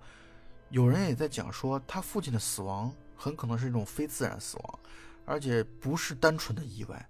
[0.69, 4.79] 有人也在讲说，他父亲的死亡很可能是一种非自然死亡，
[5.25, 7.09] 而且不是单纯的意外，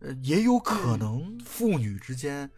[0.00, 2.50] 呃，也有可能父女之间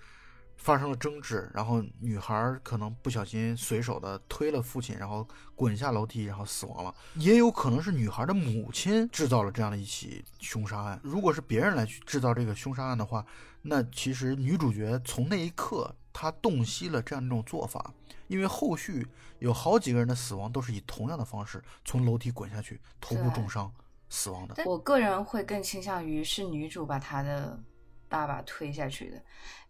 [0.56, 6.94] 发生了争执，然后女孩可能不小心随手的推了父亲，然后滚下楼梯，然后死亡了。
[7.16, 10.98] 也有可能是女孩的母亲制造了这样的一起凶杀案。
[11.02, 13.22] 如果是别人来去制造这个凶杀案的话，
[13.60, 17.92] 那其实女主角从那一刻她洞悉了这样一种做法，
[18.30, 19.04] 因为后续
[19.40, 23.70] 有好几个人的死亡都是以同样的方式从楼梯滚下去，头部重伤
[24.08, 24.62] 死亡的。
[24.64, 27.60] 我个人会更倾向于是女主把她的
[28.08, 29.20] 爸爸推下去的。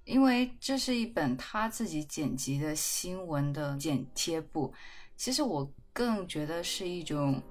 [0.04, 4.74] 因为这是一本她自己剪辑的新闻的剪贴簿，
[5.16, 7.42] 其实我更觉得是一种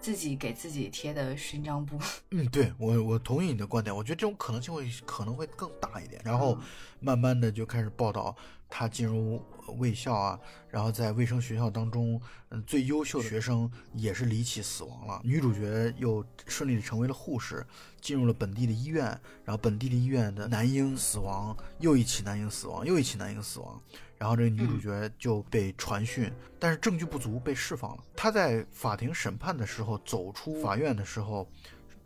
[0.00, 1.98] 自己给自己贴的勋章布。
[2.30, 6.20] 嗯，对我我同意你的观点，我觉得这种可能性会可能会更大一点。
[6.24, 6.58] 然后
[7.00, 8.34] 慢慢的就开始报道
[8.68, 9.42] 他进入
[9.78, 15.20] 卫校啊，然后在卫生学校当中，嗯，最优秀的学生也是离奇死亡了。
[15.22, 17.66] 女主角又顺利的成为了护士。
[18.00, 19.04] 进入了本地的医院，
[19.44, 23.78] 然后本地的医院的男婴死亡，又一起男婴死亡，又一起男婴死亡，
[24.20, 28.04] 然后这个女主角就被传讯，但是证据不足被释放了。
[28.14, 31.48] 她在法庭审判的时候走出法院的时候，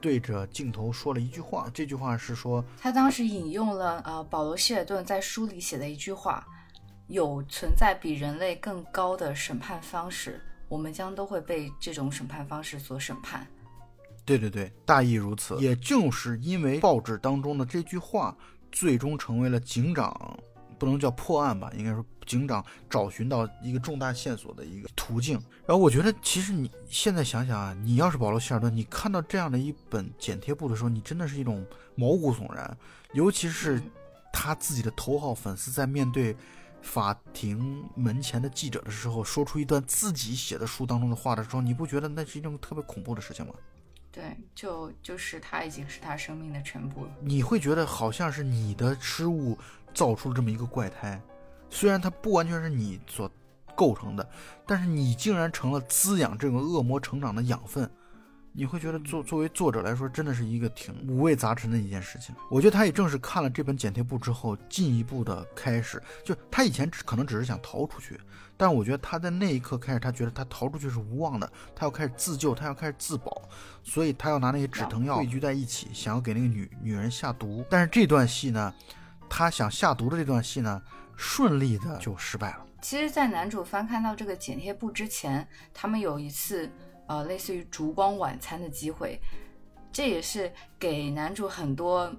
[0.01, 6.47] 对着镜头说了一句话，这句话是说，她当时引用了呃保罗希尔顿在书里写的一句话，
[7.09, 13.45] 有存在比人类更高的审判方式，我们将都会被这种审判方式所审判。
[14.25, 15.57] 对对对，大意如此。
[15.57, 18.37] 也就是因为报纸当中的这句话，
[18.71, 20.39] 最终成为了警长
[20.85, 25.41] 不能叫破案吧，应该说警长找寻到一个重大线索的一个途径。
[25.67, 32.77] 然后我觉得，其实你现在想想啊，你要是保罗·希尔顿，你看到这样的一本剪贴簿的时候，你真的是一种毛骨悚然。
[33.13, 33.81] 尤其是
[34.33, 36.37] 他自己的头号粉丝在面对
[36.83, 43.55] 法庭门前的记者的时候，说出一段自己写的书当中的话的时候，你不觉得那是一种特别恐怖的事情吗？
[44.13, 47.11] 对，就就是他已经是他生命的全部了。
[47.21, 49.59] 你会觉得好像是你的失误
[49.95, 51.21] 造出了这么一个怪胎，
[51.71, 53.31] 虽然它不完全是你所
[53.75, 54.29] 构成的，
[54.67, 57.89] 但是你竟然成了滋养这个恶魔成长的养分。
[58.57, 62.33] 你会觉得作作为作者来说，真的是一个挺五味杂陈的一件事情。
[62.49, 68.17] 我觉得他也正是看了这本剪贴簿之后，进一步的开始，就他以前只可能只是想逃出去。
[68.57, 73.43] 但我觉得他在那一刻开始，他觉得他逃出去是无望的，他要开始自救，他要开始自保，
[73.83, 77.65] 所以他要拿那些止疼药汇聚在一起，想要给那个女女人下毒。
[77.69, 78.73] 但是这段戏呢，
[79.37, 80.81] 他想下毒的这段戏呢，
[81.17, 82.65] 顺利的就失败了。
[82.81, 86.71] 其实，在男主翻看到这个剪贴簿之前，他们有一次
[87.09, 89.21] 呃，类似于烛光晚餐的机会，
[89.91, 92.15] 这也是给男主很多。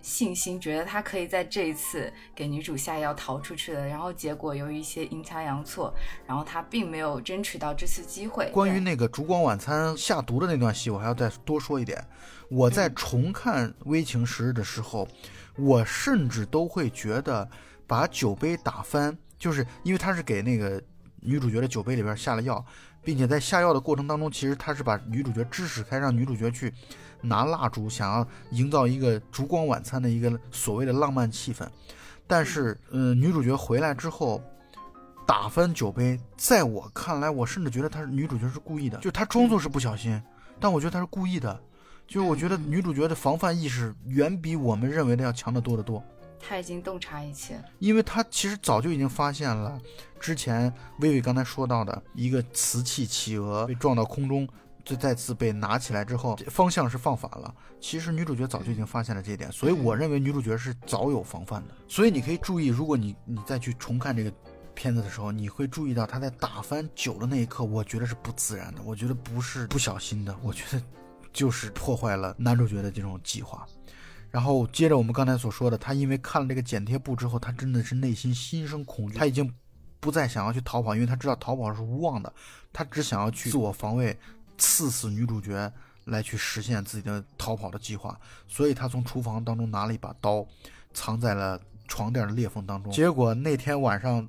[0.00, 5.94] 信心觉得他可以在这一次给女主下药逃出去的，然后结果由于一些阴差阳错，
[6.26, 8.50] 然后他并没有争取到这次机会。
[8.50, 12.06] 关于那个烛光晚餐下毒的那段戏，我还要再多说一点。
[12.50, 15.08] 我在重看《危情十日》的时候，
[15.56, 17.48] 我甚至都会觉得
[17.86, 20.82] 把酒杯打翻，就是因为他是给那个
[21.20, 22.64] 女主角的酒杯里边下了药，
[23.02, 26.72] 并且在下药的过程当中，其实他是把女主角支使开，让女主角去。
[27.26, 31.66] 拿蜡烛想要营造一个烛光晚餐的一个所谓的浪漫气氛，
[32.26, 34.42] 但是，呃，女主角回来之后
[35.26, 40.22] 打翻酒杯，在我看来，我甚至觉得她是女主角是故意的，就她装作是不小心，
[40.60, 41.58] 但我觉得她是故意的，
[42.06, 46.02] 就是我觉得女主角的防范意识远比我们认为的要强得多得多。
[46.38, 49.80] 她已经洞察一切，因为她其实早就已经发现了
[50.20, 54.48] 之前薇薇刚才说到的一个瓷器企鹅被撞到空中。
[54.84, 57.54] 就再次被拿起来之后，方向是放反了。
[57.80, 61.74] 其实女主角早就已经发现了这一点，所以我认为女主角是早有防范的。
[61.88, 64.30] 所以你可以注意，如果你你再去重看这个
[64.74, 70.82] 片子的时候，你会注意到她在打翻酒的那一刻，我觉得是不自然的，我觉得不是不小心的，我觉得
[71.34, 73.66] 就是破坏了男主角的这种计划。
[74.30, 79.52] 然后接着我们刚才所说的，他因为看了这个剪贴布之后，他真的是内心心生恐惧，他已经
[80.00, 82.32] 不再想要去逃跑，因为他知道逃跑是无望的，
[82.72, 84.18] 他只想要去自我防卫。
[84.56, 85.72] 刺死女主角
[86.04, 88.16] 来去实现自己的逃跑的计划，
[88.46, 90.46] 所以他从厨房当中拿了一把刀，
[90.92, 92.92] 藏在了床垫的裂缝当中。
[92.92, 94.24] 结果那天晚上，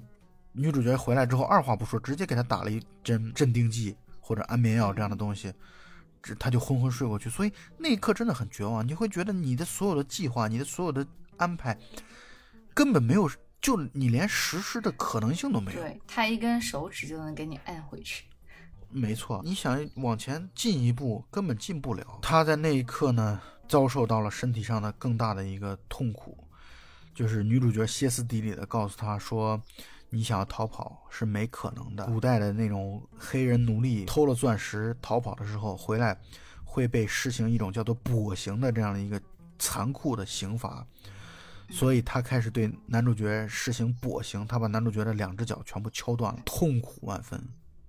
[0.52, 5.54] 女主角回来之后，二话不说，直接给他打了一针镇定剂或者安眠药这样的东西，
[6.34, 7.30] 他就昏昏睡过去。
[7.30, 11.06] 所以那一刻真的很绝望，你会觉得你的所有的计划，你的所有的
[11.38, 11.78] 安排，
[12.74, 13.30] 根本没有，
[13.62, 15.82] 就你连实施的可能性都没有。
[15.82, 18.26] 对他一根手指就能给你按回去。
[18.90, 22.20] 没错，你想往前进一步，根本进不了。
[22.22, 26.38] 他在那一刻呢，遭受到了身体上的更大的一个痛苦，
[27.14, 29.62] 就是女主角歇斯底里的告诉他说
[30.10, 32.06] ：“你想要逃跑是没可能的。
[32.06, 36.18] 古代的那种黑人奴隶偷了钻石逃跑的时候回来，
[36.64, 39.22] 会被施行一种叫做跛刑的这样的一个
[39.60, 40.86] 残酷的刑罚。
[41.70, 47.44] 所以他开始对男主角实行跛刑，他把男主角的两只脚全部敲断了，痛苦万分，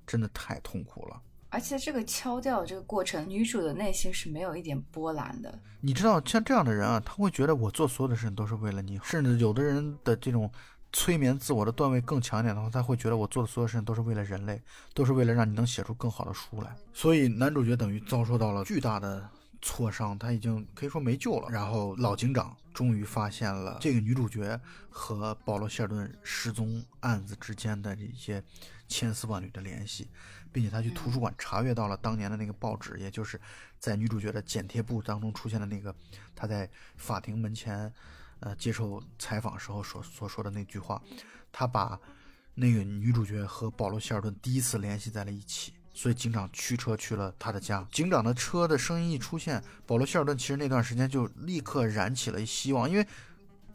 [0.06, 1.20] 真的太痛苦了。
[1.50, 5.58] 而且这个敲掉这个过程，女主的内心是没有一点波澜的。
[5.80, 10.50] 你知道，像这样的人啊，他会觉得我做所有的事情都是为了你，甚至有的人的这种
[10.96, 14.58] 催眠自我的段位更强一点的话，他会觉得我做的所有事情都是为了人类，
[14.94, 16.74] 都是为了让你能写出更好的书来。
[16.94, 19.28] 所以男主角等于遭受到了巨大的。
[19.62, 21.48] 挫伤，他已经可以说没救了。
[21.50, 28.40] 然后老警长终于发现了这个女主角和保罗·希尔顿失踪案子之间的这些
[28.86, 30.08] 千丝万缕的联系，
[30.52, 33.40] 并且他去图书馆查阅到了当年的那个报纸，也就是
[33.80, 35.92] 在女主角的剪贴簿当中出现的那个
[36.36, 37.92] 他在法庭门前，
[38.40, 41.00] 呃接受采访时候所所说的那句话。
[41.52, 41.98] 他把
[42.54, 45.72] 那个女主角和保罗·希尔顿第一次联系在了一起。
[45.98, 47.82] 所以警长驱车去了他的家。
[47.90, 53.06] 警长的车的声音一出现，保罗·希尔顿其实那段时间就立刻燃起了希望，因为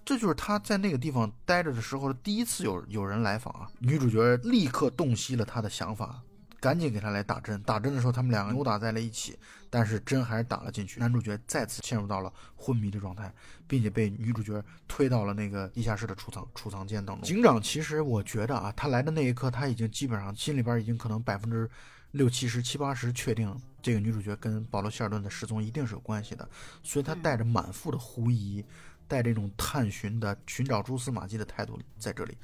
[0.06, 3.68] 这就是他在那个地方待着的时候第一次有有人来访啊。
[3.80, 6.22] 女主角立刻洞悉了他的想法，
[6.62, 7.62] 赶紧给他来打针。
[7.64, 9.38] 打针的时候，他们两个扭打在了一起，
[9.70, 11.00] 但是针还是打了进去。
[11.00, 13.34] 男主角再次陷入到了昏迷的状态，
[13.68, 17.26] 并且被女主角推到了那个地下室的储藏储藏间当中。
[17.28, 21.70] 警长其实我觉得啊，他来的那一刻，他已经基本上心里边已经可能百分之。
[22.12, 26.46] 六七十、七八十确定这个女主角跟保罗·希尔顿的失踪一定是有关系的，
[26.84, 28.62] 所以他带着满腹的狐疑，
[29.08, 32.38] 带着这种探寻的、寻找蛛丝马迹的态度在这里。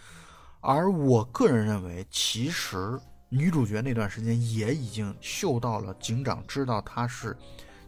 [0.61, 2.97] 而我个人认为，其实
[3.30, 7.36] 女主角那段时间也已经嗅到了警长知道她是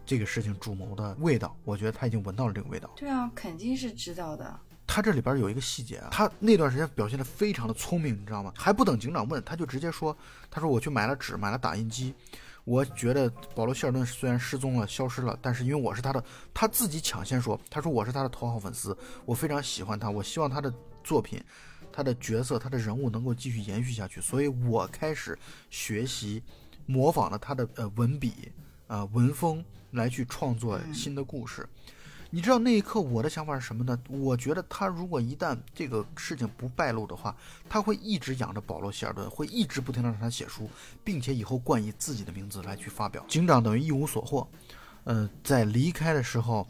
[0.05, 1.55] 这个事情主谋的味道。
[1.63, 2.89] 我觉得他已经闻到了这个味道。
[2.95, 4.59] 对啊，肯定是知道的。
[4.85, 8.51] 他这里边有一个细节啊，他那段时间表现的非常的聪明，你知道吗？
[8.57, 10.17] 还不等警长问，他就直接说
[10.49, 12.13] ：“他说我去买了纸，买了打印机。
[12.65, 16.23] 我觉得保罗·希尔顿虽然失踪了、消失了，但是因为我是他的，
[16.53, 20.73] 他自己抢先说，他说我是他的头号粉丝，我非常喜欢他，我希望他的
[21.03, 21.39] 作品、
[21.91, 25.37] 他的角色、他的人物能够继续延续下去，所以我开始
[25.69, 26.41] 学习，
[26.85, 28.51] 模仿了他的呃文笔
[28.87, 31.67] 啊文风来去创作新的故事。”
[32.31, 33.99] 你知道那一刻我的想法是什么呢？
[34.07, 37.35] 我觉得他如果一旦这个事情不败露的话，
[37.67, 40.69] 他会一直养着保罗·希尔顿，会一直不停的让他写书，
[41.03, 43.25] 并且以后冠以自己的名字来去发表。
[43.27, 44.47] 警长等于一无所获。
[45.05, 46.67] 呃，在离开的时候，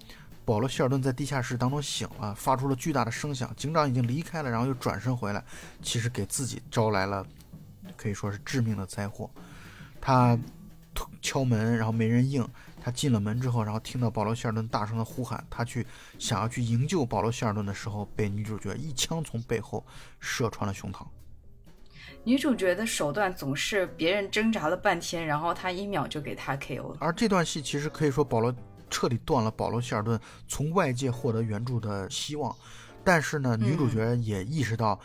[0.50, 3.56] 保罗·希尔顿在地下室当中醒了，发出了巨大的声响。
[3.56, 5.44] 警长已经离开了，然后又转身回来，
[5.80, 7.24] 其实给自己招来了
[7.96, 9.30] 可以说是致命的灾祸。
[10.02, 10.36] 他
[11.22, 12.44] 敲门，然后没人应。
[12.82, 15.86] 他进了门之后，然后听到保罗·希尔顿大声的呼喊，他去
[16.18, 19.86] 想要去营救保罗·希尔顿的时候，被女主角一枪从背后
[20.20, 21.06] 射穿了胸膛。
[22.24, 26.98] 女主角的手段总是别人挣扎了半天，然后他一秒就给他 KO 了。
[27.00, 28.54] 而这段戏其实可以说保罗
[28.90, 32.56] 彻底断了保罗·希尔顿从外界获得援助的希望。
[33.04, 35.00] 但是呢，女主角也意识到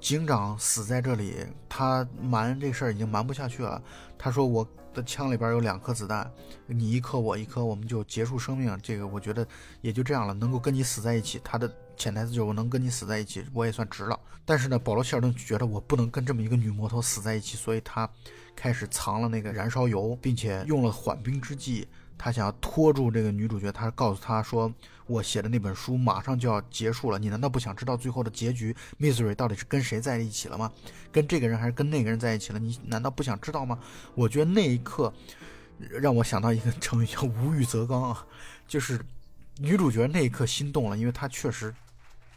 [0.00, 1.36] 警长死在这里，
[1.68, 3.82] 他瞒这事儿已经瞒不下去了。
[4.18, 4.66] 他说我。
[4.96, 6.32] 的枪里边有两颗子弹，
[6.66, 8.74] 你一颗我一颗，我们就结束生命。
[8.82, 9.46] 这个我觉得
[9.82, 14.18] 也就这样了，能够跟你死在一起，他的潜台词就是我能跟你死在一起，我也算值了。
[14.46, 18.08] 但是呢，保罗·希尔顿觉得我不能跟这么一个女魔头死在一起，所以他
[18.56, 21.86] 开始藏了那个燃烧油，并且用了缓兵之计。
[22.18, 24.72] 他想要拖住这个女主角，他告诉她说
[25.06, 30.72] ：“我写的那本书马上就要结束了，你难道不想知道最后的结局？Misery 到底是跟谁在一起了吗？
[31.12, 32.58] 跟这个人还是跟那个人在一起了？
[32.58, 33.78] 你难道不想知道吗？”
[34.14, 35.12] 我觉得那一刻
[35.90, 38.26] 让我想到一个 成语叫“无欲则刚”啊，
[38.66, 39.00] 就是
[39.58, 41.74] 女主角那一刻心动了，因为她确实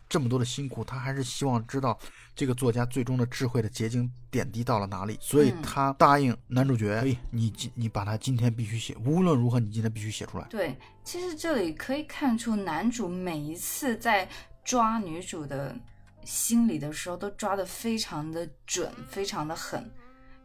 [0.09, 1.97] 这么多的辛苦，他还是希望知道。
[2.35, 5.17] 这个作家最终的智慧的结晶点滴到了哪里？
[5.19, 10.47] 所以他答应男主角，哎，你今你把他今天必须写，无论如何你今天必须写出来。
[10.49, 14.25] 对，其实这里可以看出男主每一次在
[14.63, 15.75] 抓女主的
[16.23, 19.91] 心理的时候，都抓得非常的准，非常的狠。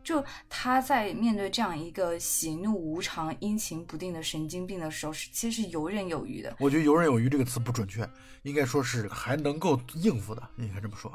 [0.04, 6.54] 就他在面对这样一个喜怒无常、阴晴不定的神经病的时候，是其实是游刃有余的。
[6.60, 8.08] 我觉得“游刃有余”这个词不准确，
[8.42, 11.10] 应该说是还能够应付的，应该这么说。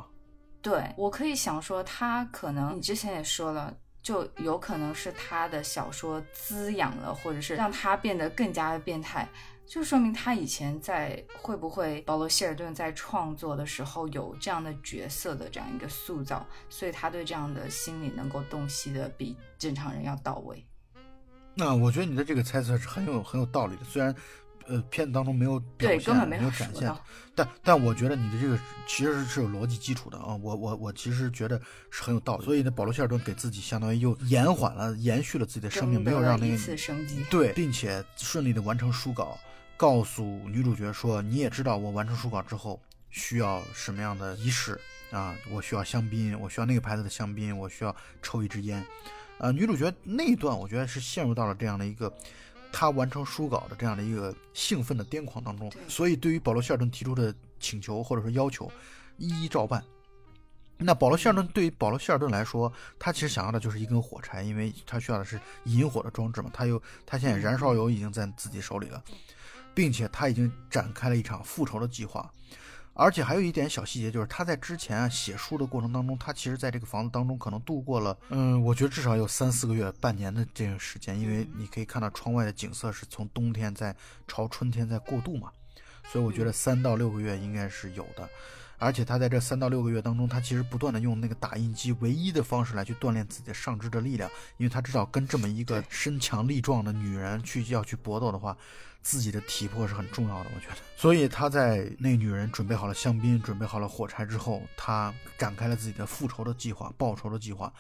[0.62, 9.30] 对我可以想说，他可能你之前也说了，就有可能是他的小说滋养了，或者是让他变得更加的变态，
[9.70, 20.66] 就说明他以前在会不会保罗·希尔顿在创作的时候有这样的角色的这样一个塑造，所以他对这样的心理能够洞悉的比正常人要到位。
[21.54, 24.16] 那我觉得你的这个猜测是很有很有道理的，虽然。
[24.68, 26.96] 呃，片子当中没有表现，没有展现，
[27.34, 28.56] 但但我觉得你的这个
[28.86, 31.60] 其实是有逻辑基础的啊，我我我其实觉得
[31.90, 32.46] 是很有道理。
[32.46, 36.58] 所以呢，保罗·希尔顿给自己相当于又延缓了、延续了自己的生命，没有让那个
[37.32, 39.40] 对，并且顺利的完成书稿，
[39.80, 42.78] 告诉女主角说：“你也知道，我完成书稿之后
[43.10, 44.78] 需要什么样的仪式
[45.10, 45.34] 啊？
[45.50, 48.86] 我需要香槟，我需要那个牌子的香槟，我需要抽一支烟。
[49.38, 52.14] 呃，女主角那一段，我觉得是陷入到了这样的一个
[52.74, 55.72] 她完成书稿的这样的一个兴奋的癫狂当中。
[55.88, 58.70] 所以，对于保罗·希尔顿提出的请求或者说要求，
[59.16, 59.82] 一一照办。
[60.78, 62.70] 那保罗·希尔顿对于保罗·希尔顿来说，
[63.00, 66.52] 他其实想要的就是一根火柴，因为他需要的是引火的装置嘛。
[66.54, 69.02] 他又，他现在燃烧油已经在自己手里了，
[69.74, 72.32] 并且他已经展开了一场复仇的计划。
[72.94, 83.96] 而且还有一点小细节，就是他在之前啊写书的过程当中，他其实在这个房子当中可能度过了，嗯，我觉得至少有三四个月、半年的这个时间，因为你可以看到窗外的景色是从冬天在
[84.28, 85.50] 朝春天在过渡嘛，
[86.12, 88.28] 所以我觉得三到六个月应该是有的。
[88.78, 98.58] 而且他在这三到六个月当中，他其实不断的用那个打印机唯一的方式来去锻炼自己的上肢的力量，因为他知道跟这么一个身强力壮的女人去要去搏斗的话，
[99.02, 100.50] 自己的体魄是很重要的。
[100.56, 107.72] 我觉得，所以他在那女人准备好了香槟、准备好了火柴之后，他展开了自己的复仇的计划、报仇的计划，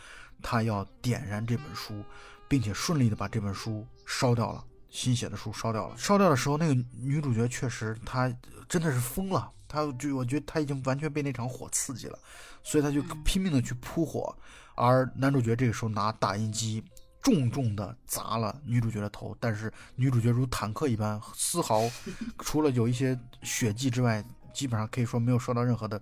[0.41, 2.03] 他要点燃这本书，
[2.47, 5.97] 并且顺利的把这本书烧掉了，新写的书烧掉了。
[5.97, 8.34] 烧掉的时候，那个女主角确实她
[8.67, 9.51] 真的是疯了。
[9.67, 12.17] 她就我觉得她已经完全被那场火刺激了，
[12.63, 14.36] 所以她就拼命的去扑火，
[14.74, 16.84] 而男主角这个时候拿打印机
[17.22, 21.82] 重重的砸了女主角的头，但是女主角如坦克一般，丝毫
[22.39, 26.01] 除了有一些血迹之外，基本上可以说没有受到任何的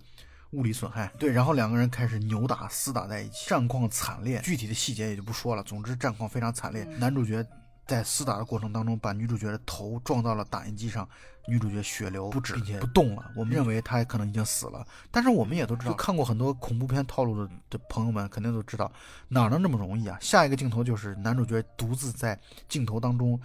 [0.52, 1.12] 物理损害。
[1.20, 5.64] 对，然后两个人开始扭打厮打在一起，战况惨烈，具体的细节也就不说了。
[5.64, 7.46] 总之战况非常惨烈，男主角。
[7.88, 11.08] 在厮打的过程当中，把女主角的头撞到了打印机上，
[11.48, 13.32] 女主角血流不止，并且不动了。
[13.34, 18.92] 我们认为她可能已经死了，但是我们也都知道，看过很多恐怖片套路的的朋友们肯定都知道，
[19.30, 20.18] 哪能这么容易啊？
[20.20, 23.40] 下一个镜头就是男主角独自在镜头当中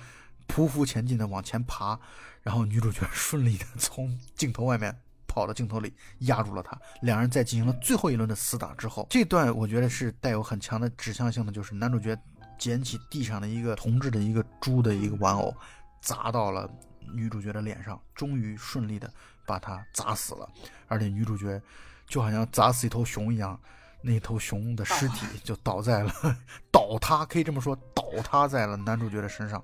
[0.48, 1.96] 匍匐前进的往前爬，
[2.42, 4.92] 然后女主角 顺利的从镜头外面
[5.28, 6.76] 跑到镜头里压住了他。
[7.02, 12.18] 两人在进行了最后一轮的厮打之后，这段我觉得是带有很强的指向性的，就是男主角。
[12.62, 15.52] 捡起地上的一个铜制的一个猪的一个玩偶，
[16.00, 16.70] 砸到了
[17.12, 19.12] 女主角的脸上，终于顺利的
[19.44, 20.48] 把她砸死了。
[20.86, 21.60] 而且女主角
[22.06, 23.58] 就好像砸死一头熊一样，
[24.00, 26.12] 那头熊的尸体就倒在了
[26.70, 29.60] 倒塌，可以这么说，倒塌在了男主角的身上。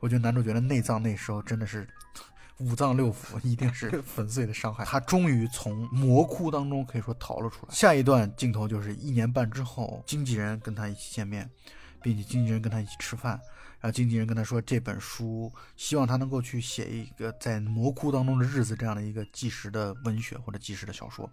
[0.00, 1.86] 我觉得男主角的内脏那时候真的是
[2.60, 4.86] 五脏六腑一定是 粉碎的伤害。
[4.86, 7.74] 他终于从魔窟当中可以说逃了出来。
[7.74, 11.50] 下一段镜头就是一年半之后，经纪人跟他一起见面。
[12.02, 13.32] 并且经纪人跟他一起吃饭，
[13.80, 21.30] 然后经纪人跟他说这本书希望他能够去写一个在魔窟当中的日子这样的一个纪实的文学或者纪实的小说。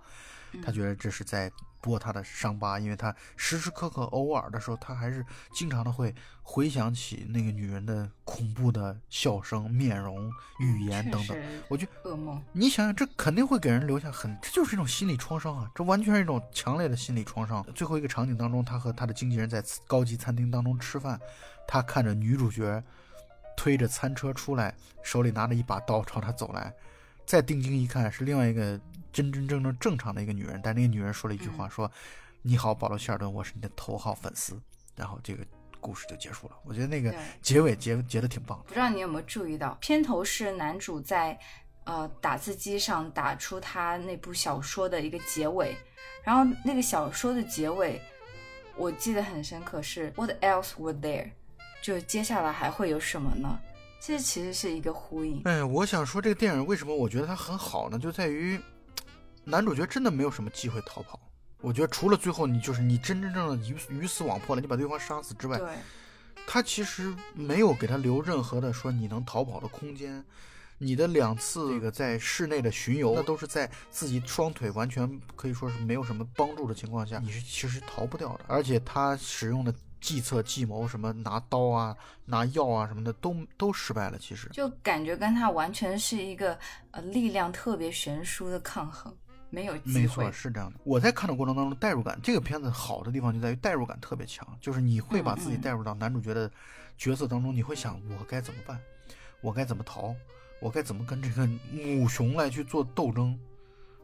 [0.63, 1.51] 他觉得这是在
[1.86, 5.23] 剥他的伤疤，因为他时时刻刻、偶尔的时候，他还是
[5.53, 11.38] 经常的会回想起那个女人的恐怖的笑声、面容、语言等等。
[11.67, 12.41] 我觉得噩梦。
[12.51, 15.69] 你想想，这肯定会给人留下很，这就是一种心理创伤啊！
[15.75, 17.63] 这完全是一种强烈的心理创伤。
[17.75, 21.19] 最后一个场景当中，他和他的经纪人在高级餐厅当中吃饭，
[21.67, 22.83] 他看着女主角
[23.55, 24.73] 推着餐车出来，
[25.03, 26.73] 手里拿着一把刀朝他走来，
[27.27, 28.81] 再定睛一看，是另外一个。
[29.16, 31.89] 真真正正正常的一个女人，但那个女人说了一句话，说
[32.43, 34.61] ：“你好，保罗·希尔顿，我是你的头号粉丝。”
[34.93, 35.41] 然后这个
[35.80, 36.57] 故事就结束了。
[36.66, 38.66] 我觉得那个结尾结结的挺棒的。
[38.66, 41.39] 不知道你有没有注意到，片头是男主在
[41.86, 45.74] 呃打字机上打出他那部小说的一个结尾，
[46.22, 48.01] 然后那个小说的结尾
[48.76, 51.32] 我记得很深刻，是 “What else were there？”
[51.82, 53.57] 就接下来还会有什么呢？
[54.01, 55.41] 这其实是一个呼应。
[55.45, 57.97] 哎，我想说这个电影为什么我觉得它很好呢？
[57.97, 58.59] 就在于。
[59.45, 61.19] 男主角真的没有什么机会逃跑，
[61.61, 65.59] 我觉得除了最后你就是你真真正正的鱼鱼死网破了，你把对方杀死之外，
[66.47, 70.23] 他其实没有给他留任何的说你能逃跑的空间。
[70.77, 78.43] 你的两次这个在室内的巡游，那都是在自己双腿完全可以说是没有什么帮助的情况下，你是其实逃不掉的。
[78.47, 84.17] 而且他使用的计策计谋，什么拿刀啊、拿药啊什么的，都都失败了。
[84.19, 86.59] 其实就感觉跟他完全是一个
[86.91, 89.15] 呃力量特别悬殊的抗衡。
[89.56, 90.78] 没有没错，是这样的。
[90.84, 96.51] 我在看的过程当中，代入感这个片子好的地方就在于代入感特别强，就是你会把自己带入到男主角的
[96.97, 98.78] 角色当中，你会想我该怎么办，
[99.39, 100.14] 我该怎么逃，
[100.60, 103.39] 我该怎么跟这个母熊来去做斗争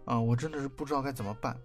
[0.06, 0.18] 啊！
[0.18, 1.58] 我真的是不知道该怎么办。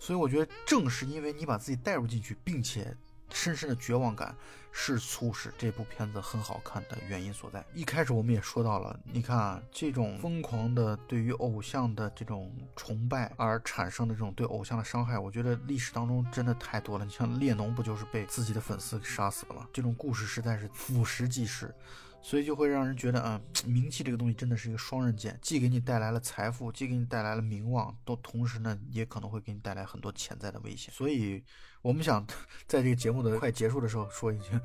[0.00, 2.96] 所以我觉得正是因为你把自己带入进去，并且。
[3.32, 4.34] 深深的绝望感
[4.72, 7.64] 是促使这部片子很好看的原因所在。
[7.74, 17.04] 一开始我们也说到了，你看啊，这种疯狂的对于偶像的这种崇拜而产生的这种对偶像的伤害，我觉得历史当中真的太多了。
[17.04, 19.68] 你像列侬不就是被自己的粉丝给杀死了吗？
[19.72, 21.74] 这种故事实在是俯拾即是。
[22.22, 30.92] 所以就会让人觉得啊、名气这个东西真的是一个双刃剑，既给你带来了财富，既给你带来了名望，都同时呢也可能会给你带来很多潜在的危险。
[30.92, 31.42] 所以
[31.82, 32.24] 我们想
[32.66, 34.58] 在这个节目的快结束的时候说一句，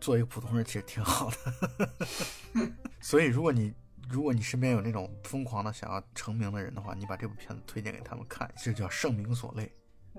[0.00, 1.88] 做一个普通人其实挺好的。
[3.00, 3.72] 所以如果你
[4.08, 9.70] 如果你身边有那种疯狂的想要成名的人的话，你把这部片子推荐给他们看，这叫盛名所累。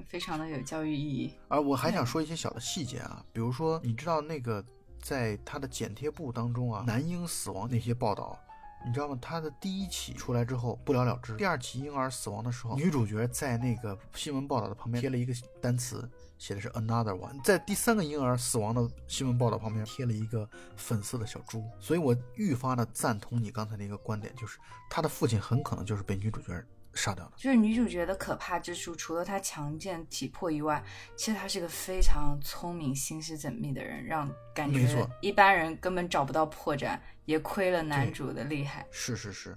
[0.07, 1.33] 非常的有教育意义。
[1.47, 4.63] 而我还想说一些小的细节啊，比如说，你知道那个
[4.99, 8.39] 在他的剪贴簿当中啊，男婴死亡那些报道，
[8.85, 9.17] 你知道吗？
[9.21, 24.59] 他的第一起出来之后不了了之，第二起婴儿死亡的时候，女主角在那个新闻报道的旁边贴了一个单词，写的是 another one，在第三个婴儿死亡的新闻报道旁边贴了一个粉色的小猪，所以我愈发的赞同你刚才的一个观点，就是
[24.89, 26.63] 他的父亲很可能就是被女主角
[26.93, 27.31] 杀掉的。
[27.37, 30.83] 就是女主角的可怕之处，除了她强健体魄以外，
[31.15, 38.85] 其实她是个非常聪明、心思缜密的人，让感觉一般人根本找不到破绽，也亏了男主的厉害。
[38.91, 39.55] 是是是，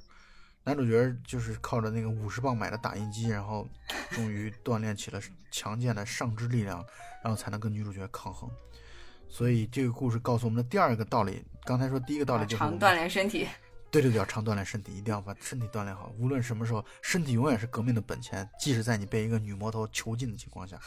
[0.64, 3.68] 男主角就是靠着那个五十磅买的打印机，然后
[4.10, 5.20] 终于锻炼起了
[5.50, 6.84] 强健的上肢力量，
[7.22, 8.50] 然后才能跟女主角抗衡。
[9.28, 13.46] 所以这个故事告诉我们的第二个道理，刚才说第一个道理就是常锻炼身体，
[13.90, 16.12] 对对对，要常锻炼身体，一定要把身体锻炼好。
[16.18, 20.78] 无论什么时候，身体永远是革命的本钱，即使在你被一个女魔头囚禁的情况下。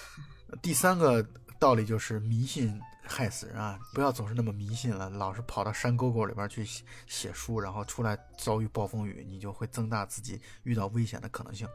[0.62, 1.26] 第三个
[1.60, 3.80] 道理就是迷信害死人啊！
[3.94, 11.68] 不要总是那么迷信了，老是跑到山沟沟里边去写写书，然后出来遭遇暴风雨，你就会增大自己遇到危险的可能性。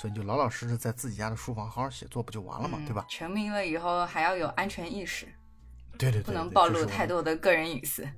[0.00, 3.04] 所以你就老老实实在自己家的书房好好写作，不就完了嘛，嗯对吧？
[3.08, 5.26] 成名了以后还要有安全意识，
[5.98, 7.06] 对对对，不能暴露太。
[7.06, 8.08] 多的个人隐私。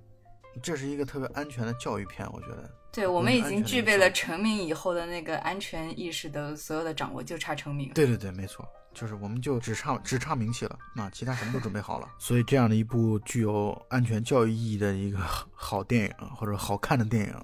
[0.61, 2.69] 这是一个特别安全的教育片，我觉得。
[2.91, 7.91] 对我们已经具备了成名以后的那个安全意识的所有的掌握，就差成名。
[7.95, 12.07] 对对对，没错，就是我们就只差只差名气了，那其他什么都准备好了。
[12.21, 15.19] 所以这样的一部具有安全教育意义的一个
[15.55, 17.35] 好电影或者好看的电影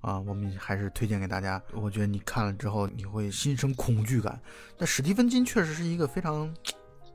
[0.00, 1.62] 啊，我们还是推荐给大家。
[1.72, 4.40] 我觉得你看了之后，你会心生恐惧感。
[4.76, 6.52] 那史蒂芬金确实是一个非常。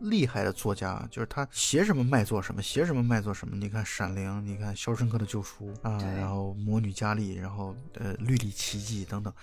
[0.03, 3.55] 厉害的作家，就是他写什么卖做什么，写什么卖做什么。
[3.55, 9.33] 你看《闪灵》，你看《肖申克的救赎》啊，然后《魔女佳丽》，然后呃《绿里奇迹》等等，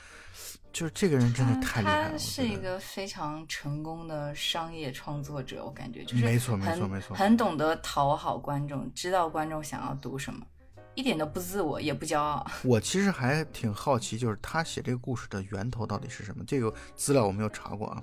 [0.73, 2.05] 就是这个人真的太厉害了。
[2.07, 10.47] 我他是一个非常成功的商业创作者，我感觉就是没错没错没错很懂得讨好观众，知道观众想要读什么，
[10.95, 12.47] 一点都不自我，也不骄傲。
[12.65, 16.45] 我其实还挺好奇，就是他写这个故事的源头到底是什么？
[16.47, 18.03] 这个资料我没有查过啊。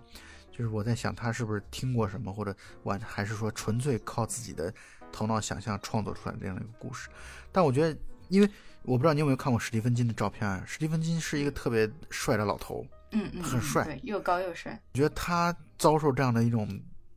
[0.58, 4.74] 就是我在想，他是不是听过什么，或者完还是说纯粹靠自己的
[5.12, 7.10] 头脑想象创作出来的这样的一个故事？
[7.52, 7.96] 但我觉得，
[8.30, 8.50] 因为
[8.82, 10.64] 我不知道你有没有看过史蒂芬金的照片啊？
[10.66, 14.82] 史蒂芬金是一个特别帅的老头，嗯嗯，嗯很帅对，又高又帅。
[14.94, 16.68] 我觉得他遭受这样的一种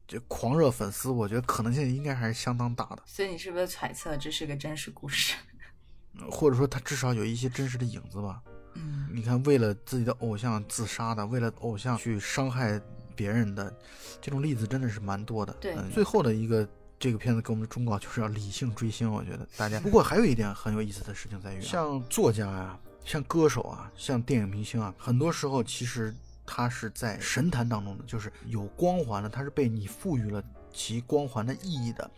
[0.06, 5.34] 这狂热粉丝，我觉得可能性应该还是相当大的，所以你是不是揣测这是个真实故事？
[6.30, 8.42] 或者说他至少有一些真实的影子吧。
[8.74, 12.80] 嗯，你看，为了自己的偶像自杀的，为了偶像去伤害
[13.14, 13.72] 别人的，
[14.20, 15.52] 这种例子真的是蛮多的。
[15.60, 16.66] 对嗯，最后的一个
[16.98, 19.10] 这个片子给我们的忠告就是要理性追星。
[19.10, 30.42] 我觉得大家，不过还有一点很有意思的事情在于啊，像作家呀、像歌手啊、像电影明星啊，很多时候其实他是在神坛当中的，就是有光环的，他是被你赋予了
[30.72, 32.10] 其光环的意义的。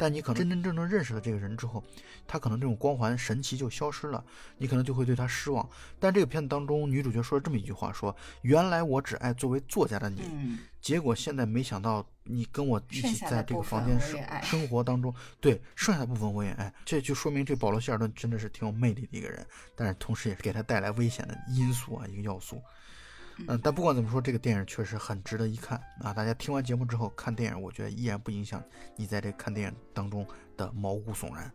[0.00, 1.82] 但你可能真真正正认识了这个人之后，
[2.24, 4.24] 他可能这种光环神奇就消失了，
[4.56, 5.68] 你可能就会对他失望。
[5.98, 16.72] 但这个片子当中，女主角说了这么一句话：说原来我只爱作为作家的你，嗯，结果现在没想到你跟我一起在这个房间生生活当中，对剩下的部分我也爱。
[16.84, 19.44] 这就说明这保罗希尔顿真的是挺有魅力的一个人，
[19.74, 22.62] 但是同时也是给他带来危险的因素啊，一个要素。
[23.46, 26.12] 嗯，但不管怎么说，这个电影确实很值得一看啊！
[26.12, 28.62] 大家听完节目之后看电影，我觉得依然不影响
[28.96, 30.26] 你在这看电影当中
[30.56, 31.50] 的毛骨悚然。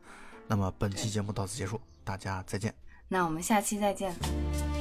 [0.48, 2.74] 那么本期节目到此结束，大家再见。
[3.08, 4.73] 那我们下期再见。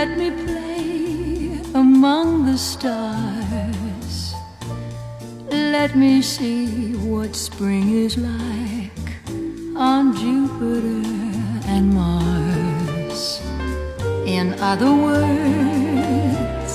[0.00, 4.34] Let me play among the stars.
[5.50, 9.08] Let me see what spring is like
[9.76, 11.02] on Jupiter
[11.72, 13.42] and Mars.
[14.24, 16.74] In other words,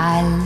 [0.00, 0.39] al